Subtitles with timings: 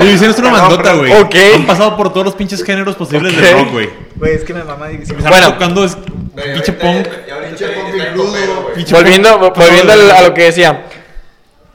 [0.00, 1.12] División es una bandota, güey.
[1.20, 1.34] Ok.
[1.54, 3.90] Han pasado por todos los pinches géneros posibles del rock, güey.
[4.16, 5.14] Güey, es que mi mamá dice.
[5.14, 5.52] Están Bueno.
[5.54, 5.96] tocando es
[6.34, 7.06] pinche punk.
[8.90, 10.86] Volviendo, volviendo a lo que decía.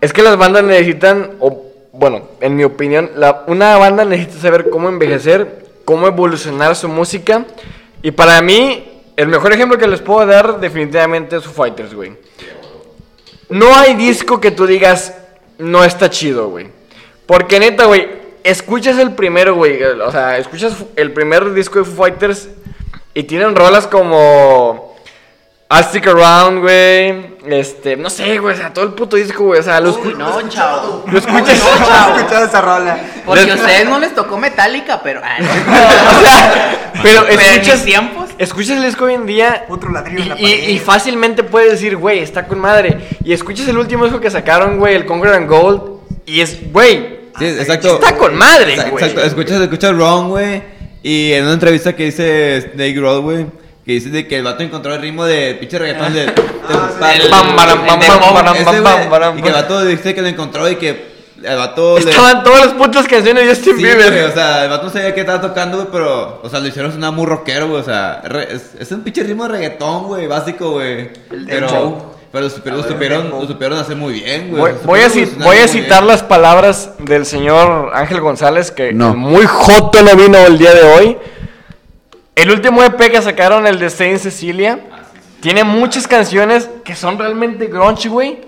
[0.01, 1.63] Es que las bandas necesitan, o
[1.93, 7.45] bueno, en mi opinión, la- una banda necesita saber cómo envejecer, cómo evolucionar su música.
[8.01, 8.83] Y para mí,
[9.15, 12.13] el mejor ejemplo que les puedo dar definitivamente es Foo Fighters, güey.
[13.49, 15.13] No hay disco que tú digas,
[15.57, 16.67] no está chido, güey.
[17.25, 18.07] Porque neta, güey,
[18.43, 19.81] escuchas el primero, güey.
[19.83, 22.49] O sea, escuchas el primer disco de Foo Fighters
[23.13, 24.95] y tienen rolas como
[25.71, 27.33] I'll Stick Around, güey.
[27.45, 29.59] Este, no sé, güey, o sea, todo el puto disco, güey.
[29.59, 31.03] O sea, lo, Uy, escu- no, chavo.
[31.11, 31.61] lo escuchas.
[31.63, 32.97] No, he escuchado esa rola.
[33.25, 35.21] Porque a ustedes no les tocó Metallica, pero.
[35.23, 35.37] ah,
[36.17, 37.83] o sea, pero escuchas.
[37.85, 38.29] tiempos.
[38.37, 39.65] Escuchas el disco hoy en día.
[39.69, 40.69] Otro ladrillo en la Y, y- pared.
[40.69, 42.99] y fácilmente puedes decir, güey, está con madre.
[43.23, 45.92] Y escuchas el último disco que sacaron, güey, el Conquer and Gold.
[46.25, 47.95] Y es, güey, Sí, exacto.
[48.01, 49.03] está con madre, güey.
[49.03, 49.21] exacto.
[49.23, 50.61] Escuchas, escuchas Wrong, güey.
[51.01, 53.45] Y en una entrevista que dice Snake Roll, güey.
[53.85, 56.21] Que dice de que el vato encontró el ritmo de pinche reggaetón de.
[56.23, 57.27] El- el
[59.37, 61.11] Y que el vato dice que lo encontró y que
[61.43, 62.09] el vato le.
[62.11, 64.11] Estaban todas las putas canciones de Justin Sí, Bieber.
[64.11, 66.67] güey, o sea, el vato no sabía qué estaba tocando, güey, pero, o sea, lo
[66.67, 70.03] hicieron sonar muy rockero, güey, o sea, re- es, es un pinche ritmo de reggaetón,
[70.05, 71.09] güey, básico, güey.
[71.47, 72.13] Pero, dembow.
[72.33, 74.73] Pero, lo supieron, lo supieron, lo supieron hacer muy bien, güey.
[74.83, 76.07] Voy, a, ci- voy citar bien.
[76.07, 79.13] las palabras del señor Ángel González, que No.
[79.15, 81.17] muy joto no vino el día de hoy.
[82.35, 84.79] El último EP que sacaron, el de Saint Cecilia,
[85.39, 88.39] tiene muchas canciones que son realmente grunge, güey,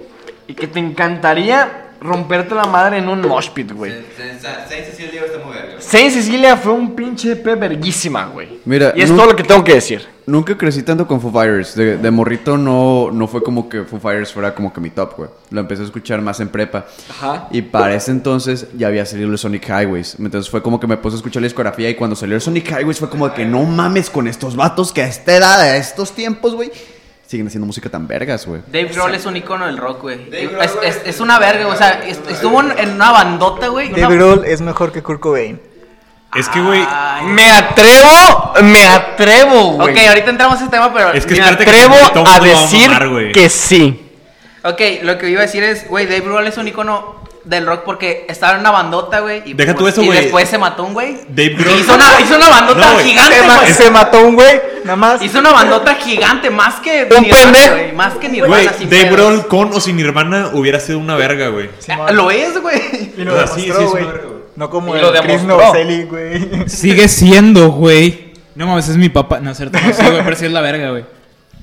[0.48, 3.92] y que te encantaría romperte la madre en un mosh pit, güey.
[4.18, 5.76] Saint Cecilia está muy verga.
[5.80, 8.60] Saint Cecilia fue un pinche EP verguísima, güey.
[8.66, 10.15] Mira, y es no- todo lo que tengo que decir.
[10.28, 11.76] Nunca crecí tanto con Foo Fighters.
[11.76, 15.14] De, de morrito no, no fue como que Foo Fighters fuera como que mi top,
[15.18, 15.30] güey.
[15.52, 16.86] Lo empecé a escuchar más en prepa.
[17.10, 17.48] Ajá.
[17.52, 20.16] Y para ese entonces ya había salido el Sonic Highways.
[20.20, 21.90] Entonces fue como que me puse a escuchar la discografía.
[21.90, 25.04] Y cuando salió el Sonic Highways fue como que no mames con estos vatos que
[25.04, 26.72] a esta edad, a estos tiempos, güey,
[27.28, 28.62] siguen haciendo música tan vergas, güey.
[28.66, 30.28] Dave Grohl es un icono del rock, güey.
[30.32, 30.90] Es, güey.
[30.90, 31.76] es, es una verga, güey.
[31.76, 33.90] O sea, est- estuvo en una bandota, güey.
[33.94, 35.60] una- Dave Grohl es mejor que Kurt Cobain.
[36.36, 36.86] Es que, güey.
[37.26, 39.92] Me atrevo, me atrevo, güey.
[39.94, 41.14] Ok, ahorita entramos a ese tema, pero.
[41.14, 41.96] Es que me que atrevo
[42.28, 44.02] a decir mamar, que sí.
[44.64, 47.84] Ok, lo que iba a decir es, güey, Dave Grohl es un icono del rock
[47.86, 49.44] porque estaba en una bandota, güey.
[49.46, 50.22] Y, Deja tú pues, eso, y güey.
[50.24, 51.20] después se mató un güey.
[51.30, 51.80] Dave Grohl.
[51.80, 53.06] Hizo una, hizo una bandota No, güey.
[53.06, 53.74] gigante, Se, ma- güey.
[53.74, 55.22] se mató un güey, nada más.
[55.22, 57.72] Hizo una bandota gigante, más que Un pendejo.
[57.76, 57.92] güey.
[57.94, 59.12] Más que Nirvana, Güey, Dave pedos.
[59.12, 61.70] Grohl con o sin Nirvana hubiera sido una verga, güey.
[61.90, 63.14] Ah, Lo es, güey.
[63.16, 64.35] Y lo demostró, güey.
[64.56, 65.44] No como Y el lo Chris.
[65.44, 66.70] Novoselic, güey.
[66.70, 68.34] Sigue siendo, güey.
[68.56, 69.40] No mames, es mi papá.
[69.40, 71.04] No, es cierto, no, sí, güey, pero sí es la verga, güey.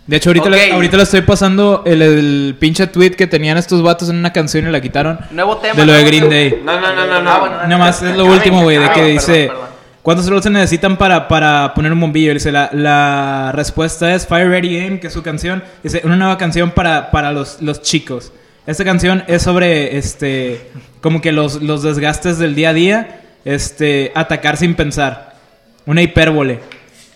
[0.06, 0.72] De hecho, ahorita, le, Ok.
[0.74, 4.66] ahorita le estoy pasando el, el pinche tweet que tenían estos vatos en una canción
[4.66, 5.18] y la quitaron.
[5.30, 5.74] Nuevo tema.
[5.74, 6.28] De lo de Green.
[6.28, 6.60] Day.
[6.64, 7.30] No, no, no, no, no.
[7.30, 9.46] Ah, bueno, Nada más es lo último, güey, de que perdón, dice...
[9.48, 9.72] perdón.
[10.02, 12.34] ¿Cuántos slots se necesitan para, para poner un bombillo?
[12.34, 15.62] Dice, la, la respuesta es Fire Ready Aim, que es su canción.
[15.84, 18.32] Dice, una nueva canción para, para los, los chicos.
[18.66, 24.12] Esta canción es sobre, este, como que los, los desgastes del día a día, este,
[24.14, 25.34] atacar sin pensar.
[25.84, 26.60] Una hipérbole.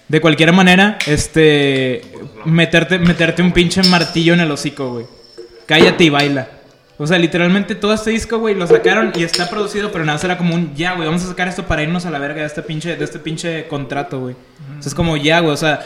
[0.09, 2.03] De cualquier manera, este,
[2.45, 5.07] meterte, meterte un pinche martillo en el hocico, güey.
[5.67, 6.49] Cállate y baila.
[6.99, 10.25] O sea, literalmente todo este disco, güey, lo sacaron y está producido, pero nada más
[10.25, 12.47] era como un ya, güey, vamos a sacar esto para irnos a la verga de
[12.47, 14.37] este pinche, de este pinche contrato, güey.
[14.85, 15.85] Es como ya, güey, o sea,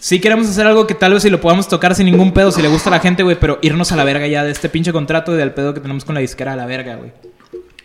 [0.00, 2.62] sí queremos hacer algo que tal vez si lo podamos tocar sin ningún pedo, si
[2.62, 4.92] le gusta a la gente, güey, pero irnos a la verga ya de este pinche
[4.92, 7.12] contrato y del pedo que tenemos con la disquera a la verga, güey.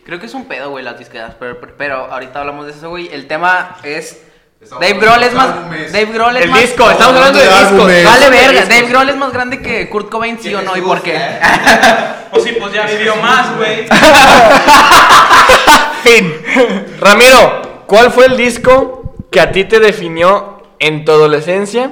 [0.05, 1.35] Creo que es un pedo, güey, las disqueras.
[1.39, 3.09] Pero, pero, pero ahorita hablamos de eso, güey.
[3.11, 4.21] El tema es.
[4.79, 5.49] Dave Grohl es más.
[5.91, 6.61] Dave Grohl es El más.
[6.61, 7.83] disco, estamos hablando de disco.
[7.83, 8.65] Vale, verga.
[8.65, 11.19] Dave Grohl es más grande que Kurt Cobain, sí o no, y por qué.
[12.31, 13.87] Pues sí, pues ya vivió más, güey.
[16.03, 16.33] Fin.
[16.99, 21.91] Ramiro, ¿cuál fue el disco que a ti te definió en tu adolescencia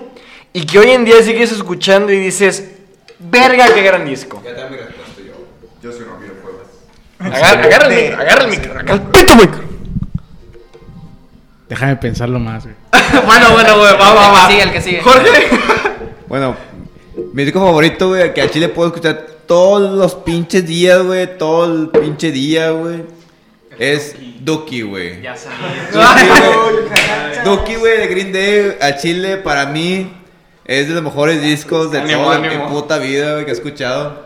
[0.53, 2.69] y que hoy en día sigues escuchando y dices,
[3.19, 4.41] verga, qué gran disco?
[4.45, 5.33] Ya te mi respuesta yo.
[5.81, 6.67] Yo soy Ramiro Cuevas.
[7.19, 9.63] Agarra, agarra el micro, agarra el micro, acá el pito micro.
[11.67, 12.75] Déjame pensarlo más, güey.
[13.25, 14.47] bueno, bueno, güey, va, va, va.
[14.47, 15.01] El que sigue, el que sigue.
[15.01, 15.49] Jorge.
[16.27, 16.55] Bueno,
[17.33, 21.65] mi disco favorito, güey, que a Chile puedo escuchar todos los pinches días, güey, todo
[21.65, 23.03] el pinche día, güey,
[23.79, 25.21] es Duki, güey.
[25.21, 25.89] Ya sabía.
[27.43, 30.11] Duki, güey, de Green Day a Chile, para mí,
[30.65, 32.69] es de los mejores discos de Ánimo, toda mi ánimo.
[32.69, 34.23] puta vida, güey, que he escuchado.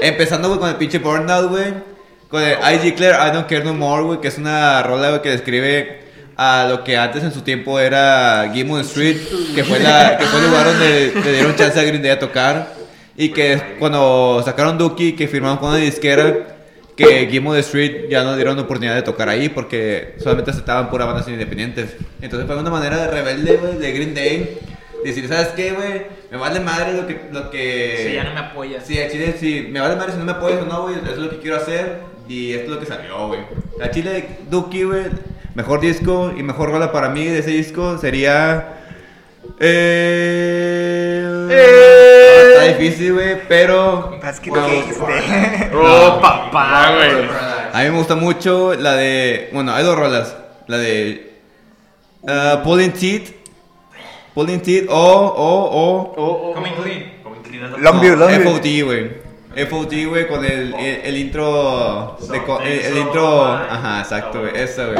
[0.00, 1.74] Empezando, güey, con el pinche Burnout, güey.
[2.28, 5.22] Con el I Declare I Don't Care No More, güey, que es una rola, güey,
[5.22, 6.00] que describe
[6.36, 9.16] a lo que antes en su tiempo era Gimmon Street,
[9.54, 12.18] que fue, la, que fue el lugar donde le dieron chance a Green Day a
[12.18, 12.74] tocar.
[13.16, 16.58] Y que cuando sacaron Duki, que firmaron con una disquera,
[16.94, 21.28] que the Street ya no dieron oportunidad de tocar ahí porque solamente aceptaban pura bandas
[21.28, 21.96] independientes.
[22.20, 24.58] Entonces fue una manera de rebelde, güey, de Green Day.
[25.04, 26.06] Decir, ¿sabes qué, güey?
[26.30, 27.20] Me vale madre lo que...
[27.32, 28.04] Lo que...
[28.08, 28.84] Sí, ya no me apoyas.
[28.86, 31.12] Sí, a Chile, sí, me vale madre si no me apoyas o no, güey, eso
[31.12, 33.40] es lo que quiero hacer y esto es lo que salió, güey.
[33.82, 35.04] A Chile, Duki, güey,
[35.54, 38.74] mejor disco y mejor rola para mí de ese disco sería...
[39.60, 41.24] Eh...
[42.52, 44.08] Está difícil, güey, pero...
[44.10, 47.28] Bueno, Case de- Oh, papá, güey.
[47.72, 49.48] A mí me gusta mucho la de...
[49.52, 50.36] Bueno, hay dos rolas.
[50.66, 51.34] La de...
[52.22, 53.30] Uh, Pulling Teeth.
[54.34, 54.94] Pulling Teeth o...
[54.96, 56.14] O...
[56.16, 56.54] O...
[56.54, 57.18] Coming clean.
[57.78, 58.52] Longview, No, Longview.
[58.52, 59.28] FOT, güey.
[59.68, 62.16] FOT, güey, con el, el, el intro.
[62.30, 63.44] de el, el intro.
[63.44, 64.56] Ajá, exacto, güey.
[64.56, 64.98] Esa, güey.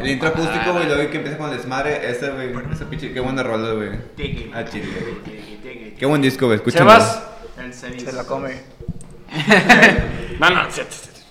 [0.00, 0.86] El intro acústico, güey.
[0.86, 2.10] Luego que empieza con el desmadre.
[2.10, 2.52] Esa, güey.
[2.72, 3.12] Esa pinche.
[3.12, 3.90] Qué buena rola, güey.
[4.52, 5.94] Ah, chile, güey.
[5.96, 6.56] Qué buen disco, güey.
[6.56, 6.90] Escúchalo.
[6.90, 7.22] Sebas.
[7.58, 8.60] El Se la come.
[10.38, 11.22] No, no, sí, sí, sí.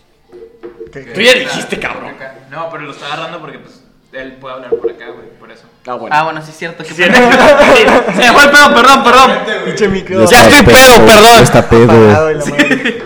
[0.92, 2.14] ¿Qué- Tú ya dijiste, cabrón.
[2.50, 3.84] No, pero lo está agarrando porque pues
[4.16, 5.64] él puede hablar por acá, güey, por eso.
[5.88, 6.16] Ah, bueno.
[6.18, 6.84] Ah, bueno, sí es cierto.
[6.84, 9.32] que- Sí, Se me fue el pedo, perdón, perdón.
[9.66, 10.26] Pinche micro.
[10.26, 11.44] Ya estoy pedo, perdón.
[11.44, 11.88] Está pedo.
[11.88, 13.04] madre.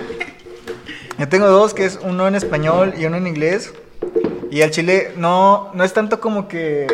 [1.17, 3.73] Yo tengo dos, que es uno en español y uno en inglés.
[4.51, 6.87] Y al chile no, no es tanto como que,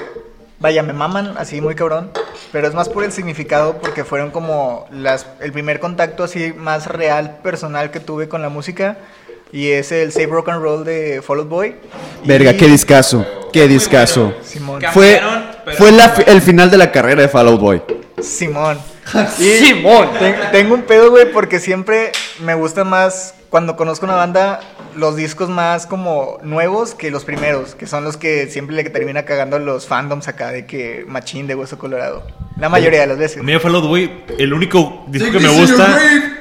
[0.59, 2.09] vaya, me maman así muy cabrón,
[2.51, 6.87] pero es más por el significado porque fueron como las, el primer contacto así más
[6.87, 8.97] real, personal que tuve con la música.
[9.51, 11.75] Y es el Save Rock and Roll de Fall Out Boy.
[12.25, 13.25] Verga, Y- qué discazo.
[13.61, 14.33] Qué discazo.
[14.43, 14.81] Simón.
[14.93, 15.21] Fue,
[15.63, 17.81] pero- fue la el final de la carrera de Fall Out Boy.
[18.21, 18.77] Simón.
[19.37, 20.09] Simón.
[20.19, 22.11] Ten- tengo un pedo, güey, porque siempre
[22.41, 24.59] me gusta más cuando conozco una banda
[24.95, 29.23] los discos más como nuevos que los primeros, que son los que siempre le termina
[29.23, 32.23] cagando a los fandoms acá de que machín de hueso colorado.
[32.57, 33.37] La mayoría de las veces.
[33.39, 34.11] A mí me fue los güey.
[34.37, 35.97] El único disco que me gusta.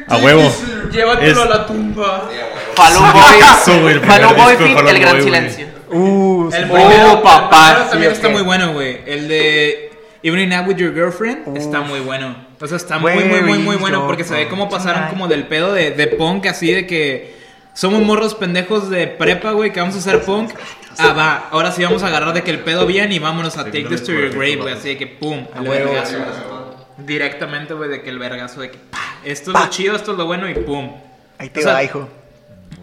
[0.08, 0.52] A huevo.
[0.92, 2.28] Llévatelo Es- a la tumba.
[2.74, 3.22] Fall Out Boy.
[3.62, 5.22] Eso, güey, el Fall Out primer Boy El Gran Boy.
[5.24, 5.66] Silencio.
[5.90, 9.00] Uh, El primero, Oh, papá, el primero también está muy bueno, güey.
[9.06, 9.90] El de
[10.22, 12.34] Evening Out with Your Girlfriend está muy bueno.
[12.60, 15.46] O sea, está muy, muy, muy, muy bueno porque se ve cómo pasaron como del
[15.46, 17.34] pedo de, de punk así de que
[17.74, 20.50] somos morros pendejos de prepa, güey, que vamos a hacer punk.
[20.96, 23.64] Ah, va, ahora sí vamos a agarrar de que el pedo bien y vámonos a
[23.64, 25.90] Take This to Your Grave, güey, así de que pum, al huevo.
[25.92, 26.16] vergazo.
[26.98, 30.18] Directamente, güey, de que el vergazo de que pa, esto es lo chido, esto es
[30.18, 30.92] lo bueno y pum.
[31.38, 32.08] Ahí te O sea, va, hijo.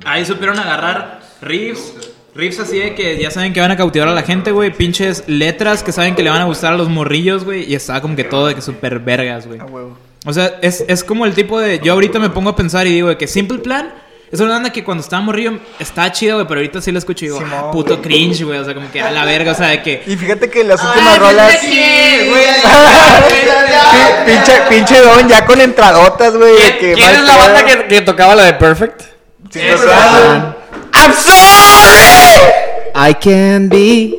[0.04, 1.94] Ahí supieron agarrar riffs.
[2.34, 4.72] Riffs así de que ya saben que van a cautivar a la gente, güey.
[4.72, 7.70] Pinches letras que saben que le van a gustar a los morrillos, güey.
[7.70, 9.60] Y estaba como que todo de que super vergas, güey.
[9.60, 9.98] A huevo.
[10.26, 11.80] O sea, es, es como el tipo de.
[11.84, 13.92] Yo ahorita me pongo a pensar y digo de que Simple Plan
[14.32, 16.48] es una banda que cuando estaba morrillo está chida, güey.
[16.48, 18.02] Pero ahorita sí la escucho y digo, Simón, ah, puto güey.
[18.08, 18.60] cringe, güey.
[18.60, 20.04] O sea, como que a la verga, o sea, de que.
[20.08, 21.58] Y fíjate que las últimas rolas.
[21.58, 21.68] Pi-
[24.26, 26.56] pinche, pinche don ya con entradotas, güey.
[26.56, 29.02] que ¿Quién, quién es la banda que, que tocaba la de Perfect?
[29.52, 30.56] Sí, sea,
[31.02, 32.52] I'm sorry.
[32.96, 34.16] I can be.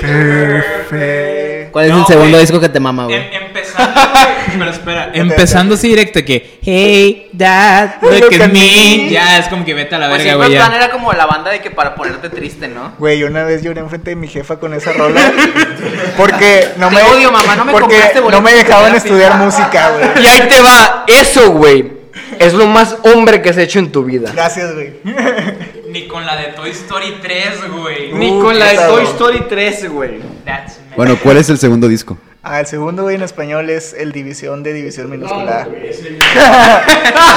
[0.00, 1.70] perfect.
[1.72, 2.40] ¿Cuál es No, el segundo güey.
[2.40, 3.16] disco que te mama, güey?
[3.16, 9.08] Em- empezando, güey, pero espera, empezando así directo que, hey, dad, look at me.
[9.10, 10.54] Ya es como que vete a la Pues verga, güey.
[10.56, 12.94] plan era como la banda de que para ponerte triste, ¿no?
[12.98, 15.20] Güey, una vez lloré enfrente de mi jefa con esa rola.
[16.16, 17.02] Porque no Te me.
[17.02, 18.00] odio, mamá, no me porque
[18.30, 20.24] no me de dejaban estudiar música, güey.
[20.24, 21.04] Y ahí te va.
[21.06, 21.92] Eso, güey.
[22.38, 24.30] Es lo más hombre que has hecho en tu vida.
[24.32, 24.94] Gracias, güey.
[25.88, 28.12] Ni con la de Toy Story 3, güey.
[28.12, 29.04] Ni Uh, con la de Toy.
[29.04, 30.20] Story 3, güey.
[30.44, 30.96] That's me.
[30.96, 32.18] Bueno, ¿cuál es el segundo disco?
[32.42, 35.66] Ah, el segundo, güey, en español es el división de división minúscula.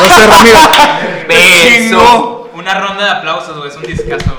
[0.01, 0.59] No sé, Ramiro.
[1.27, 2.49] Beso.
[2.53, 3.69] Una ronda de aplausos, güey.
[3.69, 4.35] Es un discazo.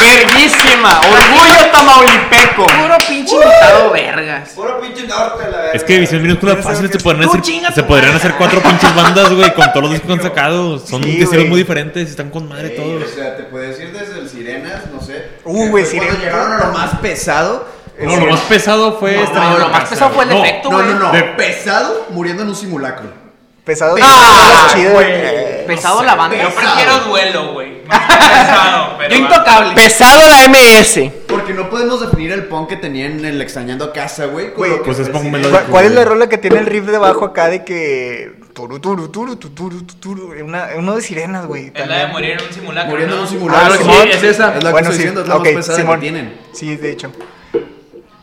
[0.00, 1.00] Verguísima.
[1.00, 2.66] Orgullo tamaulipeco.
[2.66, 4.48] Puro pinche invitado vergas.
[4.50, 5.74] Puro pinche norte, la verdad.
[5.76, 9.52] Es que División Minúscula fácil se podrían hacer, se podrían hacer cuatro pinches bandas, güey,
[9.54, 10.78] con todos los discos que han sacado.
[10.78, 11.44] Son estilos güey.
[11.48, 13.02] muy diferentes están con madre todos.
[13.04, 15.28] O sea, te puedes ir desde el Sirenas, no sé.
[15.44, 16.18] Uh, güey, Sirenas.
[16.18, 17.66] llegaron a lo más pesado.
[18.00, 20.52] No, lo más pesado fue No, lo más pesado fue el güey.
[20.62, 20.86] No, güey.
[20.86, 21.12] no, no.
[21.12, 23.27] De- Pesado muriendo en un simulacro.
[23.68, 23.96] Pesado.
[24.00, 25.06] Ah, chido, güey.
[25.10, 25.64] eh.
[25.66, 26.42] Pesado la banda.
[26.42, 27.82] Yo prefiero duelo, güey.
[27.88, 29.74] Pesado, pero Yo intocable.
[29.74, 31.10] Pesado la MS.
[31.28, 34.52] Porque no podemos definir el punk que tenían en el Extrañando a Casa, güey.
[34.56, 35.60] Güey, Pues es punk melódico.
[35.70, 38.32] ¿Cuál, es la rola que tiene el riff debajo acá de que.
[38.54, 40.32] Turu, turu, turu, tu, turu, tu, turu?
[40.42, 41.70] Una, uno de sirenas, güey.
[41.74, 42.90] Es la de morir en un simulacro.
[42.90, 43.26] Muriendo en ¿no?
[43.26, 43.74] un simulacro.
[43.74, 44.56] Ah, sí, es esa.
[44.56, 45.96] Es la que Bueno, estoy sí, diciendo, es la ok, más pesada Simón.
[45.96, 46.40] que tienen.
[46.54, 47.12] Sí, de hecho.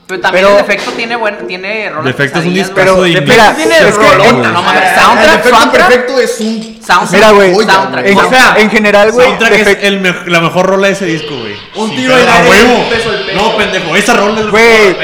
[0.08, 3.14] Pero también Pero- el defecto tiene buen, tiene rolas Defecto es un discazo güey.
[3.14, 3.66] de Espera, indie.
[3.66, 4.84] tiene es que rolota, en- no mames.
[4.84, 5.88] El Soundtrack, soundtrack.
[5.88, 6.80] perfecto es un.
[6.86, 7.12] Soundtrack.
[7.12, 7.56] Mira, güey.
[7.66, 8.06] Soundtrack.
[8.06, 9.28] En, O sea, en general, güey.
[9.30, 11.56] Soundtrack defect- es el me- la mejor rola de ese disco, güey.
[11.74, 12.86] Un Sí, tiro pero en a aire, huevo.
[13.34, 14.96] No, pendejo, esa rola es Güey.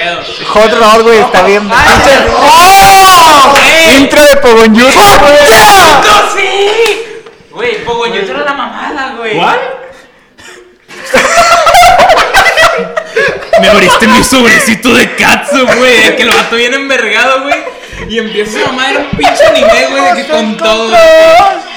[0.45, 1.67] Hot Rod, güey, está bien.
[2.37, 3.57] ¡Oh!
[3.97, 4.95] Intro de Pogon güey.
[4.95, 7.03] ¡No, sí!
[7.49, 9.35] Güey, Pogoñocho era la mamada, güey.
[9.35, 9.59] ¿Cuál?
[13.61, 16.03] Me abriste mi sobrecito de Katsu, güey.
[16.05, 17.55] de Que el vato viene envergado, güey.
[18.09, 20.91] Y empieza a mamar un pinche anime, güey, de que con todo.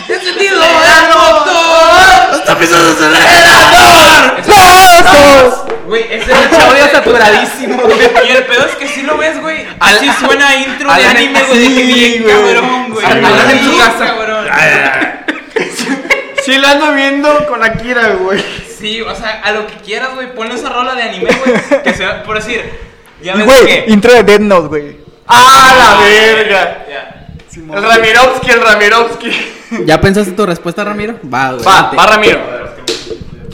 [0.08, 0.70] ¡He sentido el
[1.14, 2.36] motor!
[2.38, 4.44] ¡Está pisando el acelerador!
[5.86, 7.98] Güey, ese era el Audio saturadísimo, güey.
[8.26, 9.66] Y el pedo es que si lo ves, güey.
[9.80, 11.66] Al- Así suena intro de anime, güey.
[11.66, 12.34] sí, güey.
[12.34, 13.06] cabrón, güey.
[13.06, 14.06] Al- en su casa.
[14.06, 14.48] cabrón.
[16.44, 18.42] Sí, lo ando viendo con Akira, güey.
[18.78, 20.34] Sí, o sea, a lo que quieras, güey.
[20.34, 21.82] Ponle esa rola de anime, güey.
[21.82, 22.62] Que sea, por decir.
[23.22, 23.84] Ya Y, ves Güey, que.
[23.88, 24.96] intro de Dead Note, güey.
[25.26, 26.84] ¡Ah, la verga!
[26.88, 27.26] Ya.
[27.74, 29.30] El Ramirovsky, el Ramirovsky.
[29.86, 31.18] ¿Ya pensaste tu respuesta, Ramiro?
[31.32, 31.64] Va, güey.
[31.64, 32.38] Va, va Ramiro.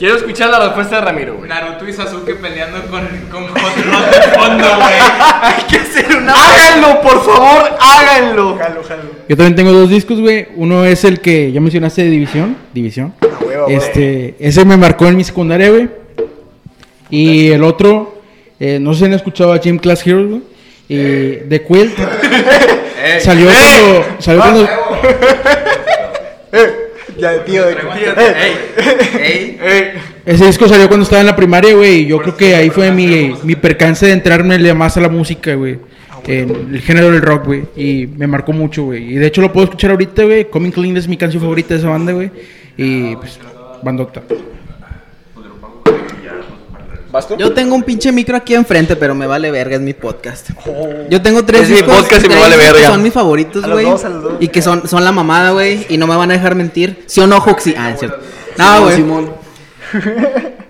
[0.01, 1.47] Quiero escuchar la respuesta de Ramiro, güey.
[1.47, 4.95] Naruto y Sasuke peleando con, con Hot Rod de fondo, güey.
[5.43, 6.33] Hay que hacer una.
[6.33, 7.69] ¡Háganlo, por favor!
[7.79, 8.57] ¡Háganlo!
[8.57, 9.03] Jalo, jalo.
[9.29, 10.47] Yo también tengo dos discos, güey.
[10.55, 12.57] Uno es el que ya mencionaste de División.
[12.73, 13.13] División.
[13.21, 13.75] A huevo, güey.
[13.75, 15.87] Este, ese me marcó en mi secundaria, güey.
[17.11, 18.23] Y el otro,
[18.59, 20.41] eh, no sé si han escuchado a Gym Class Heroes, güey.
[20.89, 21.95] Y The Quilt.
[23.19, 24.05] salió cuando.
[24.17, 24.67] Salió cuando.
[27.21, 27.65] Ya, tío.
[27.65, 27.75] de-
[29.21, 29.57] Ey,
[30.25, 31.99] Ese disco salió cuando estaba en la primaria, güey.
[32.01, 35.53] Y yo creo que ahí fue mi, mi percance de entrarme más a la música,
[35.55, 35.77] güey.
[36.27, 37.63] En el género del rock, güey.
[37.75, 39.13] Y me marcó mucho, güey.
[39.13, 40.49] Y de hecho lo puedo escuchar ahorita, güey.
[40.49, 42.31] Coming Clean es mi canción favorita de esa banda, güey.
[42.77, 43.39] Y pues,
[43.83, 44.21] bandota.
[47.11, 47.35] ¿Vas tú?
[47.37, 50.49] Yo tengo un pinche micro aquí enfrente, pero me vale verga, es mi podcast.
[51.09, 52.87] Yo tengo tres Es mi discos, podcast y me vale discos que verga.
[52.89, 53.87] Son mis favoritos, güey.
[54.39, 55.85] Y que son, son la mamada, güey.
[55.89, 57.03] Y no me van a dejar mentir.
[57.07, 57.75] ¿Sí o no, Huxi?
[57.77, 58.19] Ah, es cierto.
[58.57, 59.03] No, güey.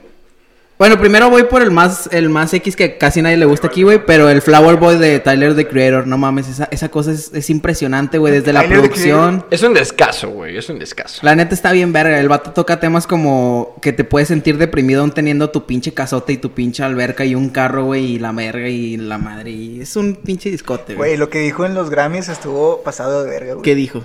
[0.82, 3.84] Bueno, primero voy por el más, el más X que casi nadie le gusta aquí,
[3.84, 4.04] güey.
[4.04, 7.52] Pero el Flower Boy de Tyler the Creator, no mames, esa, esa cosa es, es
[7.52, 8.34] impresionante, güey.
[8.34, 9.46] Desde la producción.
[9.52, 10.58] Es un descaso, güey.
[10.58, 11.20] Es un descaso.
[11.22, 12.20] La neta está bien verga.
[12.20, 16.32] El vato toca temas como que te puedes sentir deprimido aún teniendo tu pinche casota
[16.32, 19.52] y tu pinche alberca y un carro, güey, y la verga y la madre.
[19.52, 21.18] Y es un pinche discote, Güey, güey.
[21.20, 23.62] lo que dijo en los Grammys estuvo pasado de verga, güey.
[23.64, 24.02] ¿Qué dijo?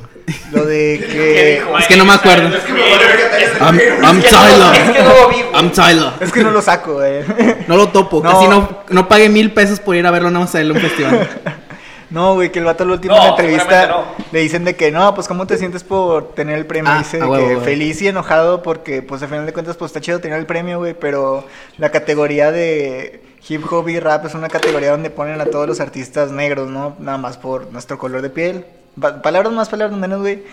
[0.52, 1.62] Lo de que.
[1.78, 2.50] Es que no me acuerdo.
[3.60, 5.54] I'm, I'm Tyler.
[5.54, 6.12] I'm Tyler.
[6.20, 7.22] Es que no lo saco, güey.
[7.66, 8.20] No lo topo.
[8.22, 8.30] No.
[8.30, 10.76] Casi no, no pagué mil pesos por ir a verlo nada más a él en
[10.76, 11.28] un festival.
[12.08, 14.92] No, güey, que el vato al último No, en la entrevista le dicen de que
[14.92, 16.92] no, pues cómo te sientes por tener el premio.
[16.92, 20.20] Ah, Dice que feliz y enojado porque pues al final de cuentas pues está chido
[20.20, 21.44] tener el premio, güey, pero
[21.78, 25.80] la categoría de hip hop y rap es una categoría donde ponen a todos los
[25.80, 26.94] artistas negros, ¿no?
[27.00, 28.66] Nada más por nuestro color de piel.
[29.00, 30.44] Pa- palabras más, palabras menos, güey.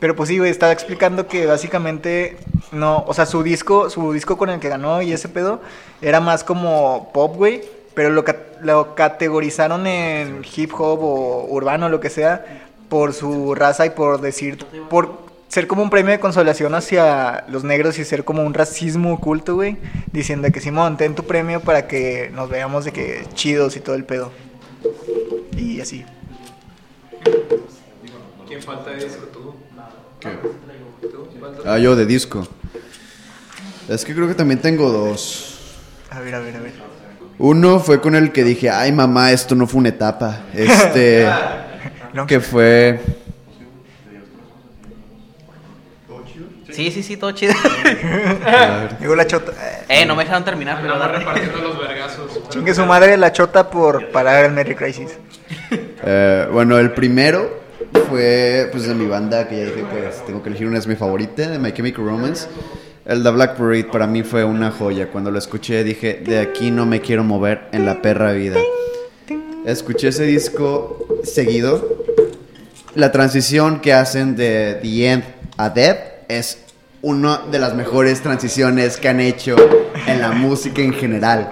[0.00, 2.38] Pero pues sí, güey, estaba explicando que básicamente
[2.72, 5.60] no, o sea, su disco, su disco con el que ganó y ese pedo
[6.00, 7.62] era más como pop, güey,
[7.94, 8.24] pero lo,
[8.62, 14.22] lo categorizaron en hip hop o urbano, lo que sea, por su raza y por
[14.22, 18.54] decir, por ser como un premio de consolación hacia los negros y ser como un
[18.54, 19.76] racismo oculto, güey,
[20.12, 23.96] diciendo que Simón, ten tu premio para que nos veamos de que chidos y todo
[23.96, 24.32] el pedo.
[25.56, 26.06] Y así.
[28.46, 29.26] ¿Quién falta de disco
[30.20, 30.28] tú?
[31.66, 32.46] Ah, yo de disco.
[33.88, 35.58] Es que creo que también tengo dos.
[36.10, 36.72] A ver, a ver, a ver.
[37.38, 40.40] Uno fue con el que dije, ay mamá, esto no fue una etapa.
[40.54, 41.26] Este,
[42.26, 43.00] que fue...
[46.70, 47.52] Sí, sí, sí, todo chido.
[49.00, 49.52] Llegó la chota.
[49.88, 51.18] Eh, no me dejaron terminar, pero dale.
[51.18, 52.48] repartiendo los vergazos.
[52.48, 55.10] Chingue su madre la chota por parar el Merry Crisis.
[55.70, 57.60] Eh, bueno, el primero
[58.08, 60.96] fue pues de mi banda que ya dije que tengo que elegir una es mi
[60.96, 62.46] favorita, de My Chemical Romance.
[63.04, 65.08] El The Black Parade para mí fue una joya.
[65.08, 68.58] Cuando lo escuché dije, de aquí no me quiero mover en la perra vida.
[69.64, 72.04] Escuché ese disco seguido.
[72.94, 75.24] La transición que hacen de The End
[75.56, 75.96] a Dead
[76.28, 76.58] es
[77.02, 79.56] una de las mejores transiciones que han hecho
[80.06, 81.50] en la música en general.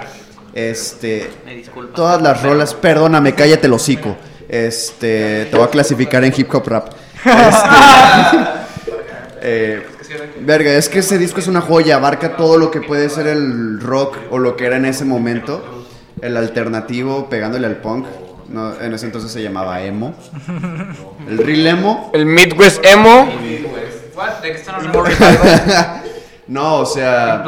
[0.55, 1.95] Este, Me disculpa.
[1.95, 4.17] todas las rolas, perdóname, cállate el hocico.
[4.49, 6.93] Este, te voy a clasificar en hip hop rap.
[9.41, 9.87] Este, eh,
[10.41, 13.81] verga, es que ese disco es una joya, abarca todo lo que puede ser el
[13.81, 15.85] rock o lo que era en ese momento,
[16.23, 18.07] el alternativo pegándole al punk.
[18.49, 20.15] No, en ese entonces se llamaba emo.
[21.29, 22.11] El real emo.
[22.15, 23.29] El Midwest Emo.
[24.43, 25.05] ¿De qué están hablando?
[26.49, 27.45] No, o sea,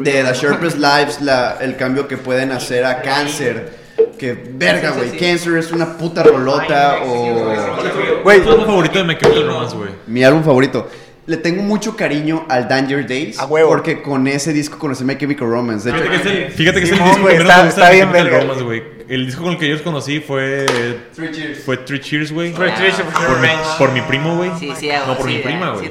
[0.00, 3.81] de The Sharpest Lives, la, el cambio que pueden hacer a Cancer.
[4.22, 5.10] Que verga, Sí, sí, güey.
[5.10, 5.16] sí.
[5.18, 8.22] Cancer es una puta rolota o.
[8.22, 9.90] Güey, ¿Cuál es tu favorito de My Chemical Romance, güey?
[10.06, 10.88] Mi álbum favorito.
[11.26, 13.38] le tengo mucho cariño al Danger Days.
[13.40, 13.68] A huevo.
[13.70, 15.90] Porque con ese disco conocí My Chemical Romance.
[15.90, 17.56] De hecho, Fíjate que es el, fíjate que es el disco güey, que menos está-
[17.62, 18.40] me gusta está bien Chemical verga.
[18.42, 18.82] Romance, güey.
[19.08, 20.66] El disco con el que yo los conocí fue.
[21.14, 21.58] Three Cheers.
[21.64, 22.52] Fue Three Cheers, güey.
[22.52, 23.68] Three Cheers Por, for mi- Revenge.
[23.78, 24.50] por mi primo, güey.
[24.58, 25.90] Sí, sí, No, por sí, mi prima, güey.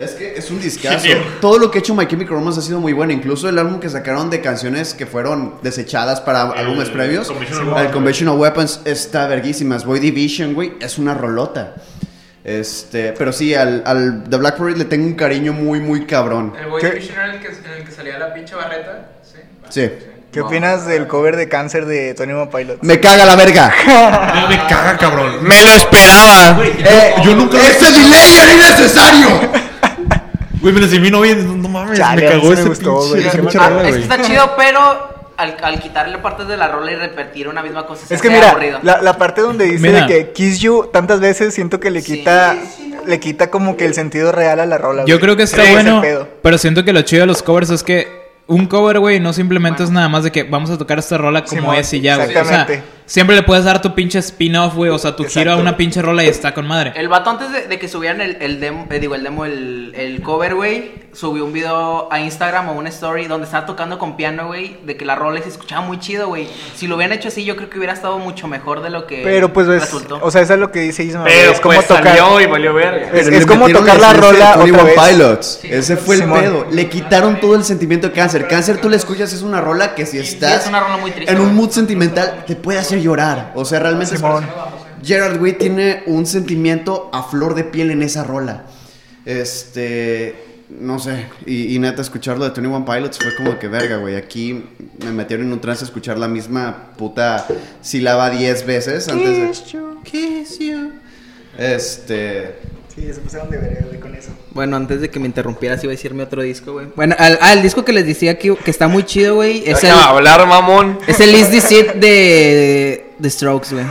[0.00, 1.06] Es que es un discazo.
[1.42, 3.12] Todo lo que ha hecho My Chemical Romance ha sido muy bueno.
[3.12, 7.28] Incluso el álbum que sacaron de canciones que fueron desechadas para álbumes previos.
[7.28, 7.90] Conventional El.
[7.92, 9.84] Conventional Weapons está verguísimas.
[9.84, 11.74] Boy Division, güey, es una rolota.
[12.42, 16.54] Este, pero sí, al, al The Black Parade le tengo un cariño muy, muy cabrón.
[16.58, 16.92] El Boy ¿Qué?
[16.92, 19.08] Division era el que, en el que salía la pinche barreta.
[19.22, 19.38] Sí.
[19.68, 19.90] Sí.
[20.32, 22.82] ¿Qué opinas del cover de Cáncer de Tony One Pilots?
[22.82, 23.70] Me caga la verga.
[24.48, 25.42] Me, me caga, cabrón.
[25.42, 26.58] Me lo esperaba.
[26.64, 29.60] Eh, yo nunca lo he ¡Ese delay era innecesario!
[30.60, 31.34] Güey, me enseñé mi novia.
[31.36, 33.46] No, no mames, Chale, me cagó me ese gustó, pinche, güey.
[33.48, 34.80] esa rola, Ah, es que está chido, pero
[35.36, 38.28] al, al quitarle partes de la rola y repetir una misma cosa se Es que
[38.28, 38.78] mira, aburrido.
[38.82, 40.06] la, la parte donde dice Mira.
[40.06, 42.18] de que Kiss You tantas veces siento que le Sí.
[42.18, 42.56] quita
[43.06, 45.04] le quita como que el sentido real a la rola.
[45.06, 45.20] Yo güey.
[45.20, 46.02] creo que está es bueno,
[46.42, 49.82] pero siento que lo chido de los covers es que un cover, güey, no simplemente
[49.84, 52.28] es nada más de que vamos a tocar esta rola como es y ya, güey.
[52.28, 52.82] O sea, exactamente.
[53.10, 56.00] Siempre le puedes dar tu pinche spin-off, güey, o sea, tu giro a una pinche
[56.00, 56.92] rola y está con madre.
[56.94, 59.92] El vato antes de, de que subieran el, el demo, eh, digo, el demo, el,
[59.96, 64.16] el cover, güey, subió un video a Instagram o una story donde estaba tocando con
[64.16, 66.46] piano, güey, de que la rola se escuchaba muy chido, güey.
[66.76, 69.22] Si lo hubieran hecho así, yo creo que hubiera estado mucho mejor de lo que
[69.24, 70.20] Pero pues es, resultó.
[70.22, 71.24] o sea, eso es lo que dice Isma.
[71.24, 73.10] Pero es como pues tocar salió y valió verga.
[73.12, 74.94] es, como tocar la rola otra vez.
[75.10, 75.60] Pilots.
[75.64, 76.40] Ese fue el Simón.
[76.40, 76.66] pedo.
[76.70, 78.46] Le quitaron todo el sentimiento de cáncer.
[78.46, 81.10] Cáncer, tú le escuchas, es una rola que si Sí, estás es una rola muy
[81.10, 81.32] triste.
[81.32, 83.52] en un mood sentimental te puede hacer llorar.
[83.54, 84.46] O sea, realmente Simón.
[85.02, 88.64] Gerard Way tiene un sentimiento a flor de piel en esa rola.
[89.24, 90.46] Este.
[90.68, 94.14] No sé, y, y neta, escucharlo de Tony One Pilots fue como que verga, güey.
[94.14, 94.64] Aquí
[95.04, 97.44] me metieron en un trance a escuchar la misma puta
[97.80, 100.00] sílaba 10 veces antes de.
[100.04, 100.92] Kiss you.
[101.58, 102.54] Este.
[102.94, 104.30] Sí, se pasaron de verga güey, con eso.
[104.50, 106.88] Bueno, antes de que me interrumpieras iba a decir mi otro disco, güey.
[106.96, 109.84] Bueno, al, ah, el disco que les decía que, que está muy chido, güey, es
[109.84, 110.98] el, hablar, mamón.
[111.06, 113.86] es el Is This It de The Strokes, güey.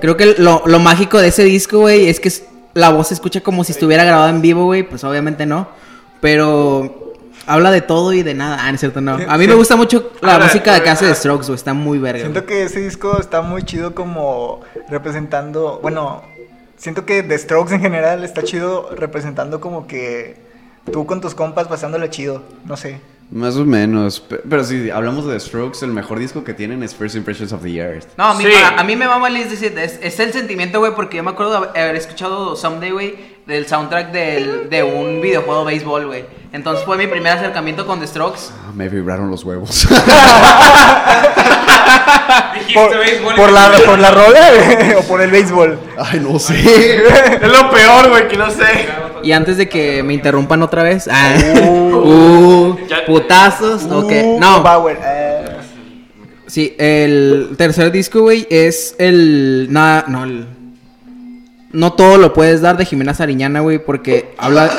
[0.00, 2.30] Creo que lo, lo mágico de ese disco, güey, es que
[2.74, 4.82] la voz se escucha como si estuviera grabada en vivo, güey.
[4.82, 5.68] Pues obviamente no.
[6.20, 7.14] Pero
[7.46, 8.58] habla de todo y de nada.
[8.60, 9.18] Ah, no es cierto, no.
[9.28, 11.56] A mí me gusta mucho la música que hace The Strokes, güey.
[11.56, 12.20] Está muy verga.
[12.20, 16.22] Siento que ese disco está muy chido como representando, bueno,
[16.76, 20.36] siento que The Strokes en general está chido representando como que
[20.90, 23.00] tú con tus compas pasándola chido, no sé.
[23.30, 24.20] Más o menos.
[24.20, 27.52] pe- Pero si hablamos de The Strokes, el mejor disco que tienen es First Impressions
[27.52, 28.06] of the Earth.
[28.18, 28.52] No, a mí, Sí.
[28.52, 29.78] a, a mí me mama This It.
[29.78, 33.14] Es, es el sentimiento, güey, porque yo me acuerdo de haber escuchado Someday, güey,
[33.46, 36.24] del soundtrack del, de un videojuego de béisbol, güey.
[36.52, 38.40] Entonces fue mi primer acercamiento con The Strokes.
[38.52, 39.88] Ah, me vibraron los huevos.
[42.72, 44.50] Por, béisbol la, por la rola
[44.98, 45.78] o por el béisbol.
[45.98, 46.54] Ay, no sé.
[46.56, 48.88] Es lo peor, güey, que no sé.
[49.22, 51.08] Y antes de que me interrumpan otra vez.
[51.10, 53.84] Ah, uh, putazos.
[53.84, 54.12] ok.
[54.12, 54.62] Uh, No.
[54.62, 55.44] Bauer, eh.
[56.46, 59.68] Sí, el tercer disco, güey, es el.
[59.70, 60.46] Nada, no, el.
[61.72, 64.70] No todo lo puedes dar de Jimena Sariñana, güey, porque habla.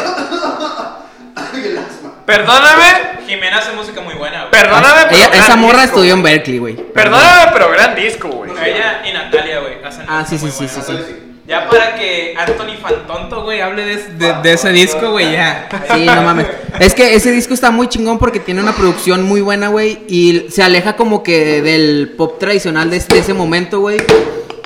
[2.26, 4.52] Perdóname, Jimena hace música muy buena, güey.
[4.52, 5.96] perdóname, pero Ella- gran esa morra disco.
[5.98, 6.76] estudió en Berkeley, güey.
[6.76, 8.52] Perdóname, pero gran disco, güey.
[8.52, 11.16] Ella y Natalia, güey, hacen Ah, sí, sí, sí, sí, sí.
[11.48, 15.68] Ya para que Anthony Fantonto, güey, hable de, de, de ese disco, güey, ya.
[15.94, 16.48] Sí, no mames.
[16.80, 20.00] Es que ese disco está muy chingón porque tiene una producción muy buena, güey.
[20.08, 23.98] Y se aleja como que del pop tradicional de, de ese momento, güey.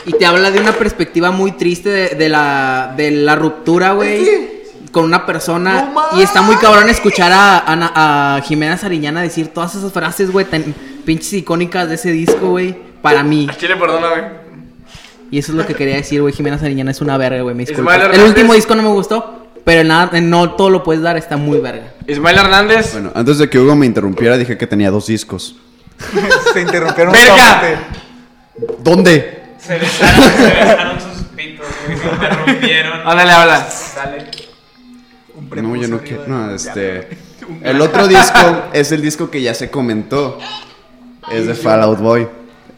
[0.05, 4.58] Y te habla de una perspectiva muy triste de, de la, de la ruptura, güey.
[4.91, 5.91] Con una persona.
[6.17, 7.91] y está muy cabrón escuchar a, a, Na-
[8.37, 10.63] a Jimena Sariñana decir todas esas frases, güey, tan
[11.05, 12.75] pinches icónicas de ese disco, güey.
[13.01, 13.47] Para mí.
[13.57, 14.23] Chile, perdóname.
[15.31, 16.33] Y eso es lo que quería decir, güey.
[16.33, 17.53] Jimena Sariñana es una verga, güey.
[17.55, 17.81] Me disculpo.
[17.83, 18.29] Ismael El Hernández.
[18.29, 19.35] último disco no me gustó.
[19.63, 21.91] Pero nada, no todo lo puedes dar, está muy verga.
[22.07, 22.93] Ismael Hernández.
[22.93, 25.55] Bueno, antes de que Hugo me interrumpiera, dije que tenía dos discos.
[26.53, 27.61] Se interrumpieron ¡Verga!
[28.79, 29.43] ¿Dónde?
[29.59, 32.99] Se besaron, se besaron sus pitos, güey, se interrumpieron.
[33.05, 33.67] Ándale, habla.
[33.95, 34.25] Dale.
[35.55, 36.27] No, yo no quiero.
[36.27, 37.09] No, este.
[37.61, 40.37] El otro disco es el disco que ya se comentó.
[41.31, 42.27] Es de Fallout Boy.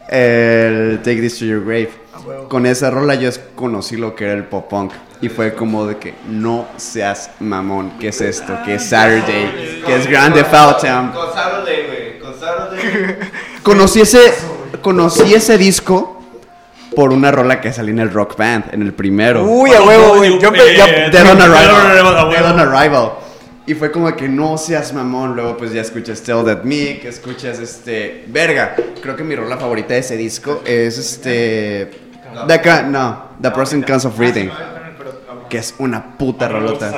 [0.10, 1.92] El Take This to Your Grave.
[2.50, 4.92] Con esa rola yo conocí lo que era el pop punk.
[5.22, 7.94] Y fue como de que no seas mamón.
[8.00, 8.58] ¿Qué es esto?
[8.66, 9.82] ¿Qué es Saturday?
[9.86, 11.12] ¿Qué es Grande Foul Town?
[11.12, 12.20] Con Saturday, güey.
[12.20, 13.18] Con Saturday.
[13.64, 14.34] Conocí ese,
[14.82, 16.21] conocí ese disco
[16.96, 19.44] por una rola que salió en el rock band, en el primero.
[19.44, 20.40] Uy, a huevo, güey.
[20.40, 22.30] Yo Dead on Arrival.
[22.30, 23.12] Dead on Arrival.
[23.66, 25.36] Y fue como que no seas mamón.
[25.36, 28.26] Luego, pues ya escuchas Tell That Me, que escuchas este.
[28.28, 28.76] Verga.
[29.02, 31.92] Creo que mi rola favorita de ese disco es este.
[32.48, 34.50] The no, The Pros and Cons of Reading.
[35.50, 36.92] que es una puta rolota.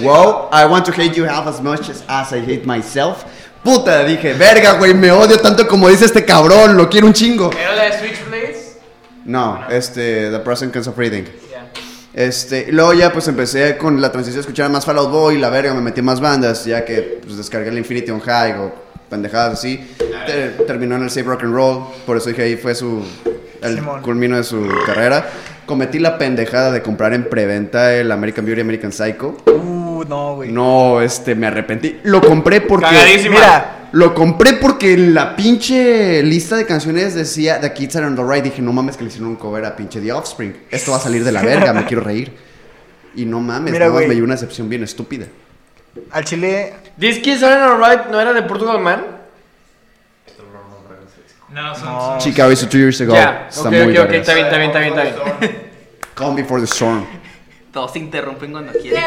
[0.00, 3.24] Wow, I want to hate you half as much as, I hate myself.
[3.62, 7.50] Puta, dije, verga, güey, me odio tanto como dice este cabrón, lo quiero un chingo.
[7.52, 8.29] ¿Era la de Switchblades?
[9.30, 11.24] No, este, The Present of Reading.
[12.12, 15.38] Este, y luego ya pues empecé con la transición a escuchar más Fall Out Boy,
[15.38, 18.54] la verga, me metí en más bandas, ya que pues descargué el Infinity on High
[18.58, 18.72] o
[19.08, 19.78] pendejadas así.
[20.26, 23.04] Te- terminó en el Save Rock and Roll, por eso dije ahí fue su
[23.62, 24.02] el Simón.
[24.02, 25.30] culmino de su carrera.
[25.66, 29.36] Cometí la pendejada de comprar en preventa el American Beauty American Psycho.
[29.46, 30.50] Uh, no, güey.
[30.50, 32.00] No, este, me arrepentí.
[32.02, 32.86] Lo compré porque.
[32.86, 33.34] Cagadísima.
[33.36, 38.14] Mira, Lo compré porque en la pinche lista de canciones decía The Kids Are on
[38.16, 38.44] the Right.
[38.44, 40.56] Dije, no mames, que le hicieron un cover a pinche The Offspring.
[40.70, 42.32] Esto va a salir de la verga, me quiero reír.
[43.16, 45.26] Y no mames, Mira, nada más me dio una excepción bien estúpida.
[46.12, 49.04] al chile, This Kids Are Alright no era de Portugal Man.
[51.48, 52.18] No, son, no.
[52.18, 53.12] Chicago hizo two years ago.
[53.12, 54.14] Ya, Está ok, muy ok, ok, vergas.
[54.20, 55.02] está bien, está bien, está bien, está
[55.40, 55.70] bien.
[56.14, 57.04] Calm Before the Storm.
[57.72, 59.02] Todos se interrumpen cuando quieren.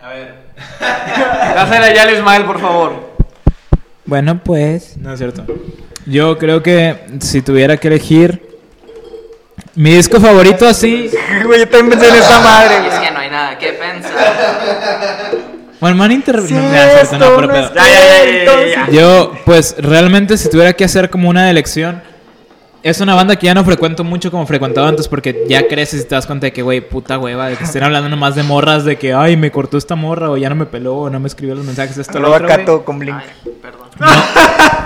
[0.00, 0.34] A ver.
[1.54, 3.14] Dásela ya al Ismael, por favor.
[4.04, 4.98] Bueno, pues.
[4.98, 5.46] No es cierto.
[6.06, 8.42] Yo creo que si tuviera que elegir.
[9.74, 11.10] Mi disco favorito así.
[11.44, 14.12] Güey, yo también pensé en esa madre, es que no hay nada que pensar.
[15.80, 16.36] Bueno, man inter...
[16.36, 18.90] no, cierto, no, pero ya, ya, ya.
[18.90, 22.02] Yo, pues realmente si tuviera que hacer como una elección,
[22.84, 26.04] es una banda que ya no frecuento mucho como frecuentaba antes porque ya creces y
[26.04, 28.84] te das cuenta de que, güey, puta hueva, de que estén hablando nomás de morras,
[28.84, 31.26] de que, ay, me cortó esta morra o ya no me peló o no me
[31.26, 33.16] escribió los mensajes, esto, lo otro, con Blink.
[33.16, 33.88] Ay, perdón.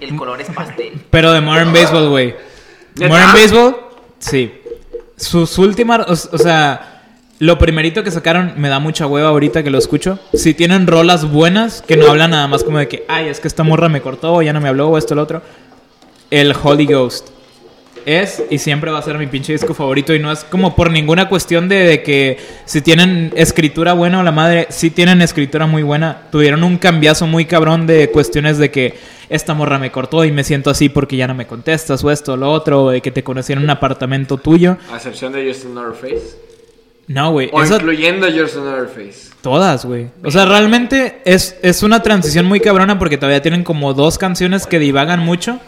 [0.00, 1.00] El color es pastel.
[1.10, 2.34] Pero de Modern Baseball, güey.
[2.96, 3.76] Modern Baseball,
[4.18, 4.52] sí.
[5.16, 7.02] Sus últimas, o, o sea,
[7.38, 10.18] lo primerito que sacaron me da mucha hueva ahorita que lo escucho.
[10.34, 13.46] Si tienen rolas buenas, que no hablan nada más como de que, ay, es que
[13.46, 15.40] esta morra me cortó, o ya no me habló, o esto, lo otro.
[16.30, 17.28] El Holy Ghost.
[18.06, 20.14] Es y siempre va a ser mi pinche disco favorito.
[20.14, 24.22] Y no es como por ninguna cuestión de, de que si tienen escritura buena o
[24.22, 26.22] la madre, si tienen escritura muy buena.
[26.32, 28.94] Tuvieron un cambiazo muy cabrón de cuestiones de que
[29.28, 32.36] esta morra me cortó y me siento así porque ya no me contestas, o esto,
[32.38, 34.78] lo otro, o de que te conocí en un apartamento tuyo.
[34.90, 36.36] A excepción de Justin Face.
[37.06, 37.50] No, güey.
[37.52, 38.62] O esa- incluyendo Justin
[38.94, 39.30] Face.
[39.42, 40.06] Todas, güey.
[40.24, 44.66] O sea, realmente es, es una transición muy cabrona porque todavía tienen como dos canciones
[44.66, 45.60] que divagan mucho.